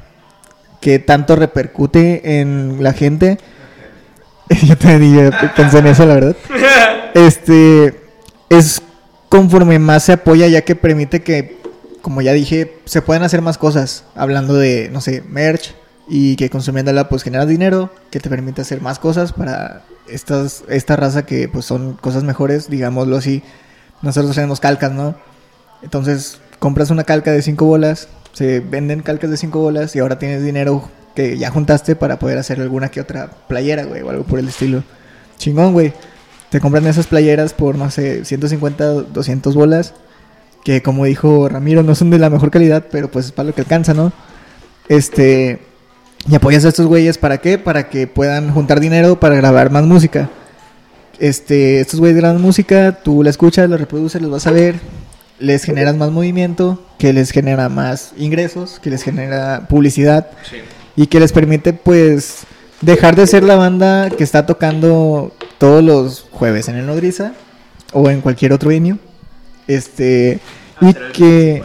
[0.81, 3.39] que tanto repercute en la gente,
[4.49, 6.37] yo dije, pensé en eso, la verdad.
[7.15, 8.01] Este
[8.49, 8.81] es
[9.29, 11.59] conforme más se apoya, ya que permite que,
[12.03, 14.05] como ya dije, se puedan hacer más cosas.
[14.15, 15.75] Hablando de, no sé, merch
[16.09, 20.97] y que consumiéndola pues generas dinero, que te permite hacer más cosas para estas, esta
[20.97, 23.43] raza que pues son cosas mejores, digámoslo así.
[24.03, 25.15] Nosotros tenemos calcas, ¿no?
[25.83, 30.19] Entonces compras una calca de 5 bolas, se venden calcas de 5 bolas y ahora
[30.19, 34.25] tienes dinero que ya juntaste para poder hacer alguna que otra playera, güey, o algo
[34.25, 34.85] por el estilo.
[35.39, 35.93] Chingón, güey.
[36.51, 39.95] Te compran esas playeras por, no sé, 150, 200 bolas.
[40.65, 43.55] Que como dijo Ramiro, no son de la mejor calidad, pero pues es para lo
[43.55, 44.13] que alcanza, ¿no?
[44.91, 45.61] este,
[46.29, 47.59] y apoyas a estos güeyes, ¿para qué?
[47.59, 50.29] Para que puedan juntar dinero para grabar más música.
[51.21, 54.81] Este, estos güeyes graban música, tú la escuchas, la reproduces, los vas a ver,
[55.41, 60.29] les generas más movimiento, que les genera más ingresos, que les genera publicidad
[60.97, 62.45] y que les permite pues
[62.83, 67.33] dejar de ser la banda que está tocando todos los jueves en el Nodriza
[67.93, 68.99] o en cualquier otro venue.
[69.67, 70.41] Este,
[70.81, 71.63] y que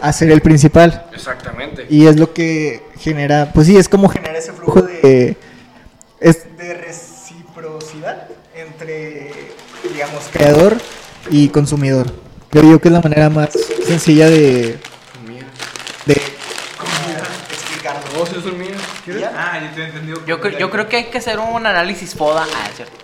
[0.00, 1.06] hacer el principal.
[1.12, 1.86] Exactamente.
[1.88, 5.36] Y es lo que genera, pues sí, es como genera ese flujo de,
[6.20, 9.30] es de reciprocidad entre,
[9.92, 10.76] digamos, creador
[11.30, 12.25] y consumidor.
[12.50, 13.50] Creo yo que es la manera más
[13.86, 14.78] sencilla de,
[16.06, 16.22] de
[17.50, 18.00] explicarlo.
[18.18, 18.80] ¿Vos son míos?
[19.36, 20.24] Ah, yo te he entendido.
[20.26, 22.44] Yo, cre- yo creo que hay que hacer un análisis foda.
[22.44, 22.94] Ah, es cierto.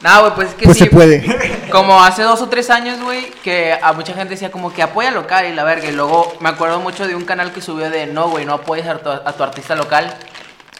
[0.00, 0.84] No, güey, pues es que Pues sí.
[0.84, 1.24] se puede.
[1.70, 5.10] Como hace dos o tres años, güey, que a mucha gente decía como que apoya
[5.12, 5.88] local y la verga.
[5.88, 8.86] Y luego me acuerdo mucho de un canal que subió de no, güey, no apoyes
[8.88, 10.12] a tu, a tu artista local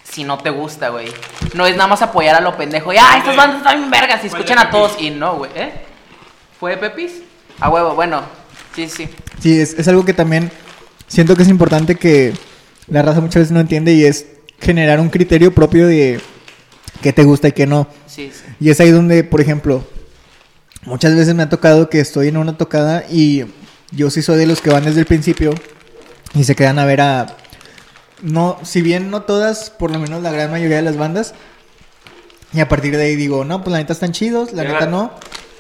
[0.03, 1.11] si no te gusta, güey.
[1.55, 2.93] No es nada más apoyar a lo pendejo.
[2.93, 4.97] Y, ah, estas bandas están bien vergas y ¿Cuál escuchan de a todos.
[5.01, 5.72] Y no, güey, ¿eh?
[6.59, 7.22] ¿Fue Pepis?
[7.63, 8.23] A huevo, bueno.
[8.75, 9.09] Sí, sí.
[9.41, 10.51] Sí, es, es algo que también
[11.07, 12.33] siento que es importante que
[12.89, 14.27] la raza muchas veces no entiende y es
[14.61, 16.21] generar un criterio propio de
[17.03, 17.87] qué te gusta y qué no.
[18.09, 18.53] Sí, sí.
[18.59, 19.85] Y es ahí donde, por ejemplo,
[20.87, 23.45] muchas veces me ha tocado que estoy en una tocada y
[23.93, 25.55] yo sí soy de los que van desde el principio
[26.35, 27.37] y se quedan a ver a...
[28.23, 31.35] No, si bien no todas, por lo menos la gran mayoría de las bandas.
[32.53, 35.13] Y a partir de ahí digo, no, pues la neta están chidos, la neta no.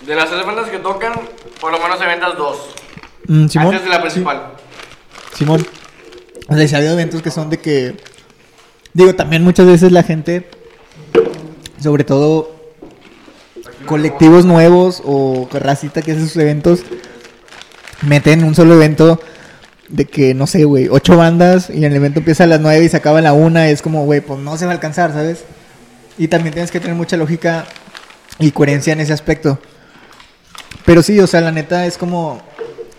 [0.06, 1.12] De las tres bandas que tocan,
[1.60, 2.56] por lo menos se vendas dos.
[3.28, 4.02] Mm, Simón, Antes de la sí.
[4.02, 4.42] principal.
[5.34, 5.66] Simón.
[6.48, 7.96] O sea, ha habido eventos que son de que.
[8.92, 10.48] Digo, también muchas veces la gente,
[11.80, 12.54] sobre todo
[13.86, 16.80] colectivos nuevos o racita que hace sus eventos,
[18.02, 19.20] meten un solo evento
[19.88, 22.88] de que, no sé, güey, ocho bandas y el evento empieza a las nueve y
[22.88, 23.68] se acaba a la una.
[23.68, 25.44] Y es como, güey, pues no se va a alcanzar, ¿sabes?
[26.18, 27.64] Y también tienes que tener mucha lógica
[28.38, 29.58] y coherencia en ese aspecto.
[30.84, 32.40] Pero sí, o sea, la neta es como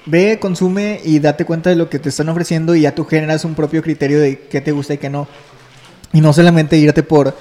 [0.05, 3.45] ve, consume y date cuenta de lo que te están ofreciendo y ya tú generas
[3.45, 5.27] un propio criterio de qué te gusta y qué no.
[6.11, 7.35] Y no solamente irte por,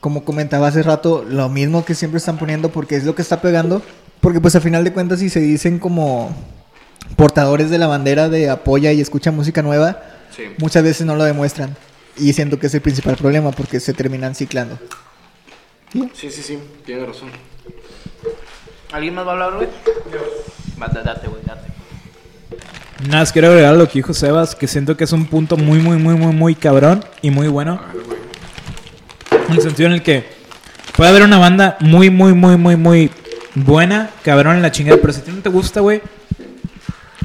[0.00, 3.40] como comentaba hace rato, lo mismo que siempre están poniendo porque es lo que está
[3.40, 3.82] pegando.
[4.20, 6.34] Porque pues a final de cuentas si se dicen como
[7.16, 10.02] portadores de la bandera de apoya y escucha música nueva,
[10.34, 10.44] Sí.
[10.58, 11.76] muchas veces no lo demuestran.
[12.16, 14.78] Y siento que es el principal problema porque se terminan ciclando.
[15.92, 17.28] Sí, sí, sí, tienes razón.
[18.94, 19.68] ¿Alguien más va a hablar, güey?
[20.78, 21.62] Da- Date, güey, date.
[23.08, 25.78] Nada, más quiero agregar lo que dijo Sebas, que siento que es un punto muy,
[25.80, 27.80] muy, muy, muy, muy cabrón y muy bueno.
[29.48, 30.24] En el sentido en el que
[30.96, 33.10] puede haber una banda muy, muy, muy, muy, muy
[33.56, 36.00] buena, cabrón en la chingada, pero si a ti no te gusta, güey,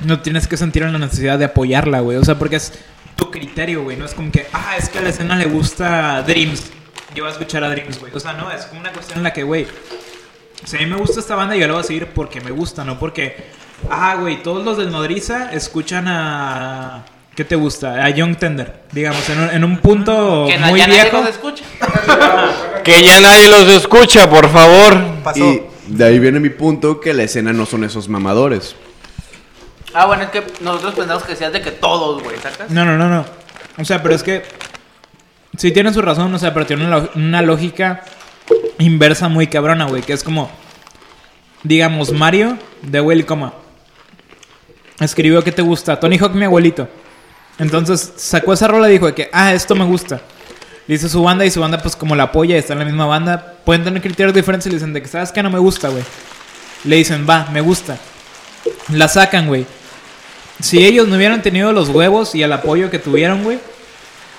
[0.05, 2.17] no tienes que sentir la necesidad de apoyarla, güey.
[2.17, 2.73] O sea, porque es
[3.15, 3.95] tu criterio, güey.
[3.95, 6.71] No es como que, ah, es que a la escena le gusta Dreams.
[7.13, 8.11] Yo voy a escuchar a Dreams, güey.
[8.15, 9.67] O sea, no, es como una cuestión en la que, güey,
[10.63, 12.83] si a mí me gusta esta banda, yo la voy a seguir porque me gusta,
[12.83, 13.35] no porque,
[13.89, 17.05] ah, güey, todos los del Nodriza escuchan a.
[17.35, 18.03] ¿Qué te gusta?
[18.03, 21.17] A Young Tender, digamos, en un, en un punto Que muy ya nadie viejo.
[21.21, 21.63] nos escucha.
[22.83, 24.97] Que ya nadie los escucha, por favor.
[25.23, 25.39] Pasó.
[25.39, 28.75] Y de ahí viene mi punto que la escena no son esos mamadores.
[29.93, 32.69] Ah, bueno, es que nosotros pensamos que decías de que todos, güey, ¿sacas?
[32.69, 33.25] No, no, no, no.
[33.77, 34.43] O sea, pero es que.
[35.57, 38.03] Sí tiene su razón, o sea, pero tiene una, una lógica
[38.79, 40.01] inversa muy cabrona, güey.
[40.01, 40.49] Que es como.
[41.63, 43.53] Digamos, Mario de Willy Coma.
[44.99, 45.99] Escribió que te gusta.
[45.99, 46.87] Tony Hawk, mi abuelito.
[47.57, 50.21] Entonces sacó esa rola y dijo de que, ah, esto me gusta.
[50.87, 53.57] Le su banda y su banda, pues como la apoya está en la misma banda,
[53.63, 56.03] pueden tener criterios diferentes y le dicen de que, ¿sabes que No me gusta, güey.
[56.85, 57.97] Le dicen, va, me gusta.
[58.91, 59.67] La sacan, güey.
[60.61, 63.59] Si ellos no hubieran tenido los huevos y el apoyo que tuvieron, güey,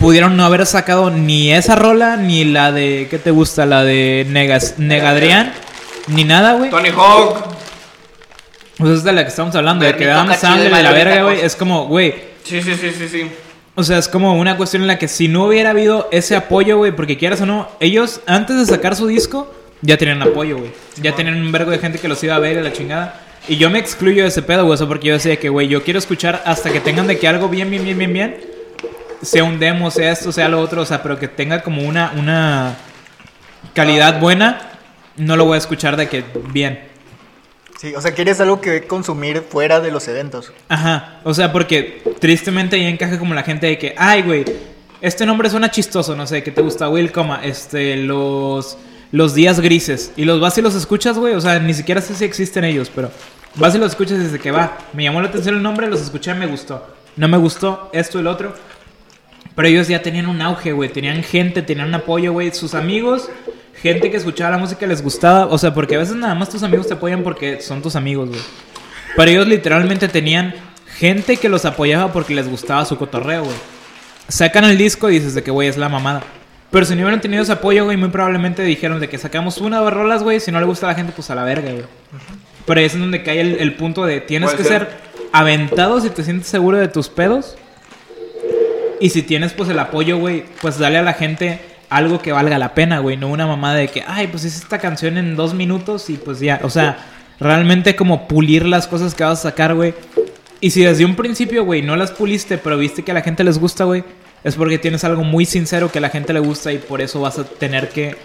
[0.00, 3.66] pudieron no haber sacado ni esa rola, ni la de, ¿qué te gusta?
[3.66, 5.52] La de Negas, Negadrián,
[6.08, 6.70] ni nada, güey.
[6.70, 7.44] Tony Hawk.
[8.78, 11.40] Pues es de la que estamos hablando, de que dan sangre de la verga, güey.
[11.42, 13.30] Es como, güey, Sí, sí, sí, sí, sí.
[13.74, 16.78] o sea, es como una cuestión en la que si no hubiera habido ese apoyo,
[16.78, 20.70] güey, porque quieras o no, ellos antes de sacar su disco ya tenían apoyo, güey.
[21.02, 23.20] Ya tenían un vergo de gente que los iba a ver y la chingada.
[23.48, 25.82] Y yo me excluyo de ese pedo, güey, eso porque yo decía que, güey, yo
[25.82, 28.40] quiero escuchar hasta que tengan de que algo bien, bien, bien, bien, bien,
[29.22, 32.12] sea un demo, sea esto, sea lo otro, o sea, pero que tenga como una,
[32.16, 32.76] una
[33.74, 34.70] calidad buena,
[35.16, 36.90] no lo voy a escuchar de que bien.
[37.78, 40.52] Sí, o sea, quieres algo que consumir fuera de los eventos.
[40.68, 44.44] Ajá, o sea, porque tristemente ahí encaja como la gente de que, ay, güey,
[45.00, 48.76] este nombre suena chistoso, no sé, que te gusta, Will, coma, este, los,
[49.12, 50.12] los días grises.
[50.16, 52.90] Y los vas y los escuchas, güey, o sea, ni siquiera sé si existen ellos,
[52.94, 53.10] pero
[53.54, 54.76] vas y los escuchas desde que va.
[54.92, 56.86] Me llamó la atención el nombre, los escuché, me gustó.
[57.16, 58.54] No me gustó esto lo otro.
[59.60, 60.88] Pero ellos ya tenían un auge, güey.
[60.88, 62.50] Tenían gente, tenían un apoyo, güey.
[62.50, 63.28] Sus amigos,
[63.82, 65.44] gente que escuchaba la música les gustaba.
[65.48, 68.30] O sea, porque a veces nada más tus amigos te apoyan porque son tus amigos,
[68.30, 68.40] güey.
[69.14, 70.54] Pero ellos literalmente tenían
[70.96, 73.56] gente que los apoyaba porque les gustaba su cotorreo, güey.
[74.28, 76.22] Sacan el disco y dices de que, güey, es la mamada.
[76.70, 79.82] Pero si no hubieran tenido ese apoyo, güey, muy probablemente dijeron de que sacamos una
[79.82, 80.40] o dos rolas, güey.
[80.40, 81.84] Si no le gusta a la gente, pues a la verga, güey.
[82.64, 84.88] Pero ahí es donde cae el, el punto de tienes que ser.
[84.88, 84.88] ser
[85.32, 87.58] aventado si te sientes seguro de tus pedos.
[89.00, 92.58] Y si tienes pues el apoyo, güey, pues dale a la gente algo que valga
[92.58, 93.16] la pena, güey.
[93.16, 96.38] No una mamada de que, ay, pues hice esta canción en dos minutos y pues
[96.38, 96.60] ya.
[96.62, 96.98] O sea,
[97.40, 99.94] realmente como pulir las cosas que vas a sacar, güey.
[100.60, 103.42] Y si desde un principio, güey, no las puliste, pero viste que a la gente
[103.42, 104.04] les gusta, güey,
[104.44, 107.20] es porque tienes algo muy sincero que a la gente le gusta y por eso
[107.20, 108.16] vas a tener que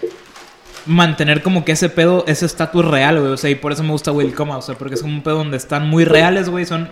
[0.84, 3.32] mantener como que ese pedo, ese estatus real, güey.
[3.32, 5.22] O sea, y por eso me gusta Will Coma, o sea, porque es como un
[5.22, 6.66] pedo donde están muy reales, güey.
[6.66, 6.88] Son,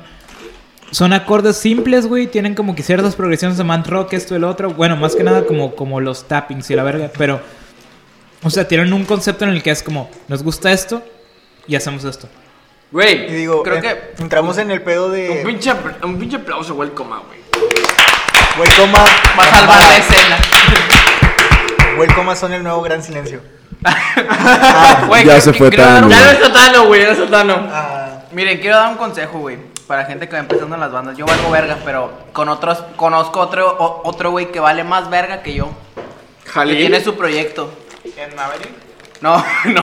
[0.90, 2.26] son acordes simples, güey.
[2.26, 4.70] Tienen como que ciertas progresiones de man rock, esto y el otro.
[4.70, 7.10] Bueno, más que nada como, como los tappings y la verga.
[7.18, 7.40] Pero,
[8.42, 11.02] o sea, tienen un concepto en el que es como, nos gusta esto
[11.66, 12.28] y hacemos esto.
[12.90, 15.42] Y Güey, digo, Creo en- que- entramos en el pedo un de.
[15.44, 17.40] pinche, apl- un pinche aplauso, güey, coma, güey.
[18.56, 19.04] Güey, coma.
[19.36, 20.36] Va a salvar la escena.
[21.96, 23.40] Güey, coma son el nuevo gran silencio.
[25.08, 27.00] Güey, Ya creo se que- fue quiero dar tan, un- Ya no es Satano, güey,
[27.02, 27.68] ya no es Satano.
[27.72, 31.16] Ah, Miren, quiero dar un consejo, güey, para gente que va empezando en las bandas.
[31.16, 35.42] Yo valgo verga, pero con otros conozco otro o- otro güey que vale más verga
[35.42, 35.68] que yo.
[36.44, 36.76] Que Jalil.
[36.78, 37.70] tiene su proyecto.
[38.16, 38.70] ¿En Maverick?
[39.20, 39.80] No, no,